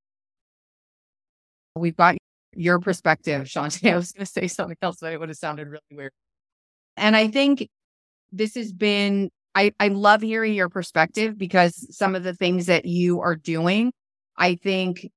We've 1.77 1.97
got 1.97 2.17
your 2.55 2.79
perspective, 2.81 3.45
Chantea. 3.47 3.93
I 3.93 3.97
was 3.97 4.13
going 4.13 4.27
to 4.27 4.33
say 4.33 4.49
something 4.49 4.77
else, 4.83 4.99
but 5.01 5.13
it 5.13 5.21
would 5.21 5.29
have 5.29 5.39
sounded 5.39 5.69
really 5.69 5.83
weird. 5.93 6.13
And 6.99 7.17
I 7.17 7.29
think 7.29 7.69
this 8.33 8.55
has 8.55 8.73
been, 8.73 9.31
I, 9.55 9.73
I 9.81 9.89
love 9.89 10.23
hearing 10.23 10.55
your 10.55 10.69
perspective 10.69 11.39
because 11.39 11.97
some 11.97 12.15
of 12.15 12.23
the 12.23 12.35
things 12.35 12.67
that 12.67 12.85
you 12.85 13.21
are 13.21 13.37
doing, 13.37 13.93
I 14.37 14.57
think 14.57 15.09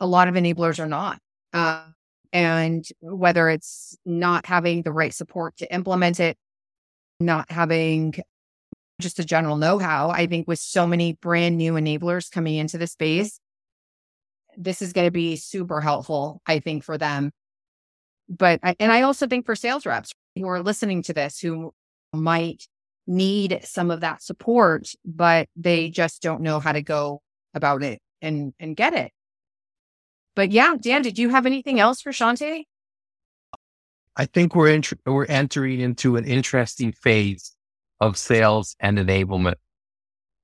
a 0.00 0.06
lot 0.06 0.28
of 0.28 0.34
enablers 0.34 0.78
are 0.78 0.88
not. 0.88 1.18
Uh, 1.52 1.84
and 2.32 2.84
whether 3.00 3.48
it's 3.48 3.96
not 4.04 4.46
having 4.46 4.82
the 4.82 4.92
right 4.92 5.14
support 5.14 5.56
to 5.58 5.72
implement 5.72 6.20
it, 6.20 6.36
not 7.20 7.50
having 7.50 8.14
just 9.00 9.18
a 9.18 9.24
general 9.24 9.56
know 9.56 9.78
how, 9.78 10.10
I 10.10 10.26
think 10.26 10.48
with 10.48 10.58
so 10.58 10.86
many 10.86 11.14
brand 11.14 11.56
new 11.56 11.74
enablers 11.74 12.30
coming 12.30 12.56
into 12.56 12.78
the 12.78 12.86
space, 12.86 13.40
this 14.56 14.82
is 14.82 14.92
going 14.92 15.06
to 15.06 15.12
be 15.12 15.36
super 15.36 15.80
helpful, 15.80 16.42
I 16.46 16.58
think, 16.58 16.84
for 16.84 16.98
them. 16.98 17.30
But, 18.28 18.60
I, 18.62 18.76
and 18.78 18.92
I 18.92 19.02
also 19.02 19.26
think 19.26 19.46
for 19.46 19.56
sales 19.56 19.86
reps 19.86 20.12
who 20.38 20.48
are 20.48 20.62
listening 20.62 21.02
to 21.04 21.12
this 21.12 21.38
who 21.38 21.72
might 22.12 22.66
need 23.06 23.60
some 23.64 23.90
of 23.90 24.00
that 24.00 24.22
support, 24.22 24.88
but 25.04 25.48
they 25.56 25.90
just 25.90 26.22
don't 26.22 26.42
know 26.42 26.60
how 26.60 26.72
to 26.72 26.82
go 26.82 27.22
about 27.54 27.82
it 27.82 28.00
and, 28.20 28.52
and 28.60 28.76
get 28.76 28.94
it. 28.94 29.12
But 30.36 30.52
yeah, 30.52 30.74
Dan, 30.80 31.02
did 31.02 31.18
you 31.18 31.30
have 31.30 31.46
anything 31.46 31.80
else 31.80 32.00
for 32.00 32.12
Chantea? 32.12 32.64
I 34.16 34.26
think 34.26 34.54
we're 34.54 34.68
in, 34.68 34.82
we're 35.06 35.24
entering 35.26 35.80
into 35.80 36.16
an 36.16 36.24
interesting 36.24 36.92
phase 36.92 37.56
of 38.00 38.16
sales 38.16 38.76
and 38.80 38.98
enablement. 38.98 39.54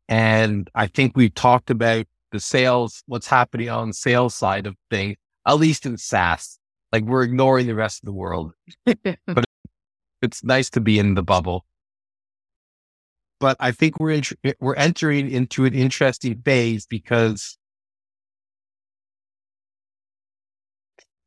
And 0.08 0.70
I 0.74 0.86
think 0.86 1.16
we've 1.16 1.34
talked 1.34 1.70
about 1.70 2.06
the 2.32 2.40
sales, 2.40 3.02
what's 3.06 3.26
happening 3.26 3.68
on 3.68 3.88
the 3.88 3.94
sales 3.94 4.34
side 4.34 4.66
of 4.66 4.74
things, 4.90 5.16
at 5.46 5.58
least 5.58 5.86
in 5.86 5.96
SaaS. 5.96 6.58
Like 6.92 7.04
we're 7.04 7.22
ignoring 7.22 7.66
the 7.66 7.74
rest 7.74 8.02
of 8.02 8.06
the 8.06 8.12
world. 8.12 8.52
but 8.86 9.44
it's 10.24 10.42
nice 10.42 10.70
to 10.70 10.80
be 10.80 10.98
in 10.98 11.14
the 11.14 11.22
bubble. 11.22 11.64
But 13.40 13.56
I 13.60 13.72
think 13.72 14.00
we're 14.00 14.12
in, 14.12 14.22
eh, 14.44 14.54
we're 14.60 14.74
entering 14.74 15.30
into 15.30 15.64
an 15.64 15.74
interesting 15.74 16.40
phase 16.42 16.86
because 16.86 17.58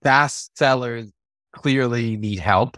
SaaS 0.04 0.50
sellers 0.56 1.12
clearly 1.54 2.18
need 2.18 2.40
help. 2.40 2.78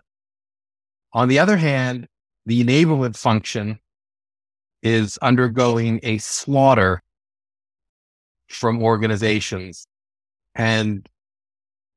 On 1.13 1.27
the 1.27 1.39
other 1.39 1.57
hand, 1.57 2.07
the 2.45 2.63
enablement 2.63 3.17
function 3.17 3.79
is 4.81 5.17
undergoing 5.19 5.99
a 6.03 6.17
slaughter 6.17 7.01
from 8.47 8.81
organizations. 8.81 9.85
And 10.55 11.07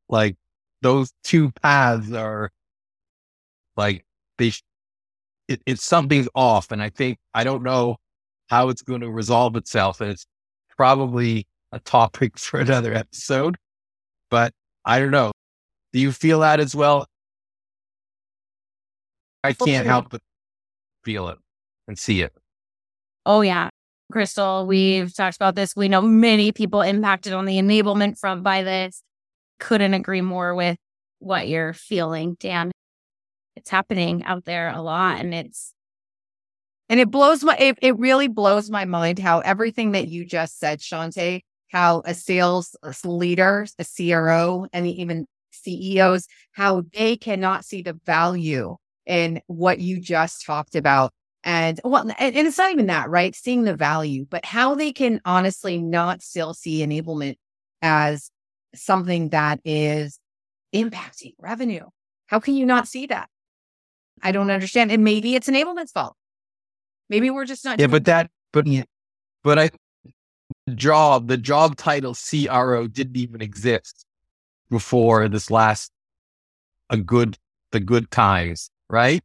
like 0.09 0.37
those 0.83 1.13
two 1.25 1.51
paths 1.53 2.13
are 2.13 2.51
like 3.77 4.05
they, 4.39 4.53
it, 5.49 5.61
it's 5.67 5.85
something's 5.85 6.29
off. 6.35 6.71
And 6.71 6.83
I 6.83 6.91
think, 6.91 7.19
I 7.35 7.45
don't 7.45 7.63
know 7.63 7.97
how 8.49 8.69
it's 8.69 8.83
going 8.83 9.01
to 9.01 9.11
resolve 9.11 9.57
itself. 9.57 10.01
And 10.01 10.11
it's 10.11 10.27
probably 10.77 11.47
a 11.73 11.79
topic 11.81 12.39
for 12.39 12.61
another 12.61 12.93
episode, 12.93 13.57
but 14.31 14.53
I 14.85 14.99
don't 14.99 15.11
know. 15.11 15.33
Do 15.93 16.01
you 16.01 16.13
feel 16.13 16.41
that 16.41 16.61
as 16.61 16.75
well? 16.75 17.07
I 19.45 19.53
can't 19.53 19.87
help 19.87 20.11
but 20.11 20.21
feel 21.05 21.29
it 21.29 21.39
and 21.89 21.99
see 21.99 22.23
it. 22.23 22.33
Oh, 23.27 23.41
yeah. 23.41 23.71
Crystal, 24.11 24.67
we've 24.67 25.15
talked 25.15 25.37
about 25.37 25.55
this. 25.55 25.75
We 25.75 25.89
know 25.89 26.03
many 26.03 26.53
people 26.53 26.83
impacted 26.83 27.33
on 27.33 27.45
the 27.45 27.59
enablement 27.59 28.19
front 28.19 28.43
by 28.43 28.63
this. 28.63 29.03
Couldn't 29.59 29.95
agree 29.95 30.21
more 30.21 30.55
with 30.55 30.77
what 31.19 31.49
you're 31.49 31.73
feeling, 31.73 32.37
Dan. 32.39 32.73
It's 33.57 33.71
happening 33.71 34.25
out 34.25 34.45
there 34.45 34.69
a 34.69 34.81
lot 34.81 35.21
and 35.21 35.35
it's 35.35 35.75
and 36.89 37.01
it 37.01 37.11
blows 37.11 37.43
my 37.43 37.57
it, 37.57 37.79
it 37.81 37.99
really 37.99 38.29
blows 38.29 38.71
my 38.71 38.85
mind 38.85 39.19
how 39.19 39.41
everything 39.41 39.93
that 39.93 40.09
you 40.09 40.25
just 40.25 40.59
said, 40.59 40.81
Chantea, 40.81 41.41
how 41.71 42.03
a 42.05 42.15
sales 42.15 42.77
leader, 43.05 43.67
a 43.79 43.85
CRO, 43.85 44.67
and 44.73 44.87
even 44.87 45.27
CEOs, 45.53 46.27
how 46.53 46.83
they 46.93 47.17
cannot 47.17 47.65
see 47.65 47.83
the 47.83 47.99
value 48.05 48.77
in 49.07 49.41
what 49.47 49.79
you 49.79 50.01
just 50.01 50.45
talked 50.45 50.75
about. 50.75 51.13
And 51.45 51.81
well, 51.83 52.03
and, 52.19 52.37
and 52.37 52.47
it's 52.47 52.59
not 52.59 52.73
even 52.73 52.87
that, 52.87 53.11
right? 53.11 53.35
Seeing 53.35 53.65
the 53.65 53.77
value, 53.77 54.27
but 54.29 54.45
how 54.45 54.75
they 54.75 54.93
can 54.93 55.21
honestly 55.25 55.79
not 55.79 56.23
still 56.23 56.55
see 56.55 56.87
enablement 56.87 57.37
as 57.81 58.31
something 58.75 59.31
that 59.31 59.61
is 59.65 60.19
impacting 60.75 61.33
revenue. 61.39 61.87
How 62.27 62.39
can 62.39 62.55
you 62.55 62.65
not 62.65 62.87
see 62.87 63.07
that? 63.07 63.29
I 64.23 64.33
don't 64.33 64.51
understand. 64.51 64.93
And 64.93 65.05
maybe 65.05 65.35
it's 65.35 65.49
enablement's 65.49 65.93
fault. 65.93 66.17
Maybe 67.09 67.31
we're 67.31 67.45
just 67.45 67.65
not. 67.65 67.81
Yeah, 67.81 67.89
but 67.89 68.05
that, 68.07 68.31
but 68.53 68.67
but 69.43 69.59
I 69.59 69.71
job, 70.75 71.29
the 71.29 71.37
job 71.37 71.77
title 71.77 72.15
CRO 72.15 72.87
didn't 72.87 73.17
even 73.17 73.43
exist 73.43 74.07
before 74.71 75.29
this 75.29 75.51
last 75.51 75.93
a 76.91 76.97
good 76.97 77.39
the 77.73 77.81
good 77.81 78.11
times, 78.11 78.71
right? 78.89 79.23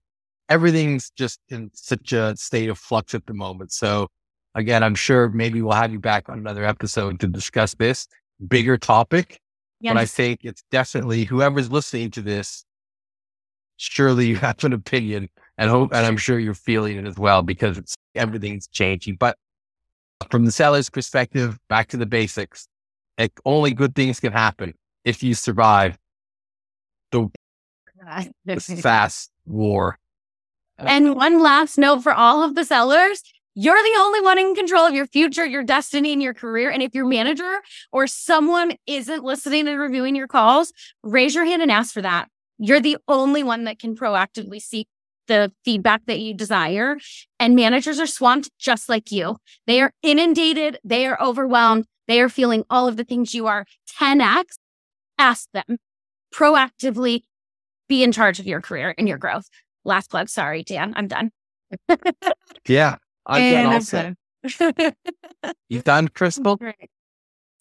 Everything's 0.50 1.12
just 1.12 1.40
in 1.50 1.70
such 1.74 2.14
a 2.14 2.36
state 2.38 2.70
of 2.70 2.78
flux 2.78 3.14
at 3.14 3.26
the 3.26 3.34
moment. 3.34 3.72
So 3.72 4.08
again, 4.56 4.84
I'm 4.84 4.96
sure 4.96 5.30
maybe 5.30 5.62
we'll 5.62 5.74
have 5.74 5.92
you 5.92 6.00
back 6.00 6.30
on 6.30 6.40
another 6.40 6.66
episode 6.66 7.20
to 7.20 7.28
discuss 7.28 7.76
this 7.76 8.08
bigger 8.48 8.78
topic. 8.78 9.40
Yes. 9.80 9.94
But 9.94 10.00
I 10.00 10.06
think 10.06 10.40
it's 10.44 10.64
definitely 10.72 11.26
whoever's 11.26 11.72
listening 11.72 12.12
to 12.12 12.22
this, 12.22 12.66
surely 13.78 14.28
you 14.28 14.36
have 14.38 14.64
an 14.64 14.74
opinion 14.74 15.30
and 15.58 15.70
hope, 15.70 15.94
and 15.94 16.06
I'm 16.06 16.18
sure 16.18 16.38
you're 16.38 16.54
feeling 16.54 16.98
it 16.98 17.08
as 17.08 17.18
well 17.18 17.42
because 17.42 17.78
it's 17.78 17.96
everything's 18.16 18.68
changing. 18.68 19.16
But 19.16 19.38
from 20.30 20.46
the 20.46 20.52
seller's 20.52 20.90
perspective, 20.90 21.58
back 21.70 21.88
to 21.90 21.98
the 21.98 22.06
basics, 22.06 22.68
like 23.18 23.40
only 23.46 23.74
good 23.74 23.96
things 23.96 24.20
can 24.20 24.34
happen 24.34 24.74
if 25.06 25.24
you 25.24 25.34
survive 25.34 25.98
the, 27.12 27.30
the 28.46 28.60
SaaS 28.60 29.30
war. 29.46 29.98
And 30.80 31.16
one 31.16 31.40
last 31.40 31.78
note 31.78 32.04
for 32.04 32.14
all 32.14 32.44
of 32.44 32.56
the 32.56 32.64
sellers. 32.64 33.24
You're 33.60 33.82
the 33.82 33.96
only 33.98 34.22
one 34.22 34.38
in 34.38 34.54
control 34.54 34.86
of 34.86 34.94
your 34.94 35.08
future, 35.08 35.44
your 35.44 35.64
destiny, 35.64 36.14
and 36.14 36.22
your 36.22 36.36
career. 36.36 36.70
And 36.70 36.84
if 36.84 36.94
your 36.94 37.06
manager 37.06 37.62
or 37.92 38.06
someone 38.06 38.74
isn't 38.86 39.24
listening 39.24 39.68
and 39.68 39.80
reviewing 39.80 40.16
your 40.16 40.28
calls, 40.28 40.72
raise 41.02 41.34
your 41.34 41.46
hand 41.46 41.64
and 41.64 41.72
ask 41.72 41.92
for 41.92 42.04
that. 42.04 42.30
You're 42.60 42.80
the 42.80 42.98
only 43.08 43.44
one 43.44 43.66
that 43.66 43.80
can 43.80 43.96
proactively 43.96 44.62
seek 44.62 44.88
the 45.28 45.52
feedback 45.64 46.06
that 46.08 46.20
you 46.20 46.34
desire. 46.34 46.98
And 47.40 47.56
managers 47.56 48.00
are 48.00 48.08
swamped 48.08 48.50
just 48.58 48.90
like 48.90 49.12
you. 49.12 49.38
They 49.68 49.82
are 49.82 49.92
inundated. 50.02 50.80
They 50.84 51.06
are 51.06 51.22
overwhelmed. 51.22 51.86
They 52.08 52.22
are 52.22 52.30
feeling 52.30 52.64
all 52.70 52.88
of 52.88 52.98
the 52.98 53.04
things 53.04 53.34
you 53.34 53.48
are 53.48 53.66
10x. 54.00 54.44
Ask 55.18 55.50
them 55.54 55.78
proactively 56.34 57.24
be 57.88 58.04
in 58.04 58.12
charge 58.12 58.40
of 58.40 58.48
your 58.48 58.62
career 58.62 58.94
and 58.98 59.08
your 59.08 59.18
growth. 59.18 59.50
Last 59.86 60.10
plug. 60.10 60.30
Sorry, 60.30 60.64
Dan. 60.64 60.94
I'm 60.96 61.08
done. 61.08 61.32
yeah. 62.68 62.98
I'm 63.26 63.42
and 63.42 63.66
done 63.66 63.74
also. 63.74 64.16
I'm 64.44 64.74
done. 64.74 65.56
you 65.70 65.82
done, 65.82 66.08
Crystal? 66.10 66.60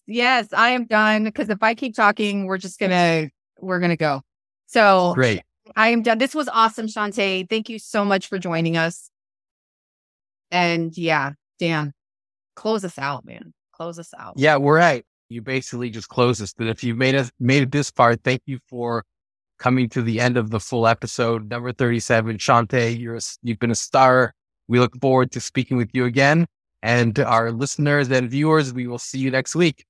Yes, 0.06 0.52
I 0.52 0.70
am 0.70 0.86
done. 0.86 1.24
Because 1.24 1.48
if 1.48 1.62
I 1.62 1.74
keep 1.74 1.94
talking, 1.94 2.46
we're 2.46 2.58
just 2.58 2.78
gonna 2.78 3.28
we're 3.60 3.80
gonna 3.80 3.96
go. 3.96 4.22
So 4.66 5.14
great. 5.14 5.42
I 5.74 5.88
am 5.88 6.02
done. 6.02 6.18
This 6.18 6.34
was 6.34 6.48
awesome, 6.48 6.86
Chantea. 6.86 7.48
Thank 7.48 7.68
you 7.68 7.78
so 7.78 8.04
much 8.04 8.28
for 8.28 8.38
joining 8.38 8.76
us. 8.76 9.10
And 10.50 10.96
yeah, 10.96 11.32
Dan, 11.58 11.92
close 12.54 12.84
us 12.84 12.98
out, 12.98 13.24
man. 13.24 13.52
Close 13.72 13.98
us 13.98 14.12
out. 14.18 14.34
Yeah, 14.36 14.56
we're 14.56 14.78
right. 14.78 15.04
You 15.28 15.42
basically 15.42 15.90
just 15.90 16.08
close 16.08 16.40
us. 16.40 16.54
But 16.56 16.68
if 16.68 16.84
you've 16.84 16.96
made 16.96 17.14
us 17.14 17.30
made 17.40 17.62
it 17.64 17.72
this 17.72 17.90
far, 17.90 18.14
thank 18.14 18.42
you 18.46 18.58
for 18.68 19.04
coming 19.58 19.88
to 19.88 20.02
the 20.02 20.20
end 20.20 20.36
of 20.36 20.50
the 20.50 20.60
full 20.60 20.86
episode, 20.86 21.48
number 21.50 21.72
37. 21.72 22.38
Chantea, 22.38 22.98
you're 22.98 23.16
a, 23.16 23.20
you've 23.42 23.58
been 23.58 23.70
a 23.70 23.76
star 23.76 24.34
We 24.68 24.78
look 24.78 24.96
forward 25.00 25.32
to 25.32 25.40
speaking 25.40 25.76
with 25.76 25.90
you 25.92 26.04
again. 26.04 26.46
And 26.82 27.16
to 27.16 27.26
our 27.26 27.50
listeners 27.50 28.10
and 28.10 28.30
viewers, 28.30 28.72
we 28.72 28.86
will 28.86 28.98
see 28.98 29.18
you 29.18 29.30
next 29.30 29.54
week. 29.54 29.84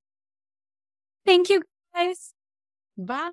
Thank 1.25 1.49
you 1.49 1.61
guys. 1.93 2.33
Bye. 2.97 3.31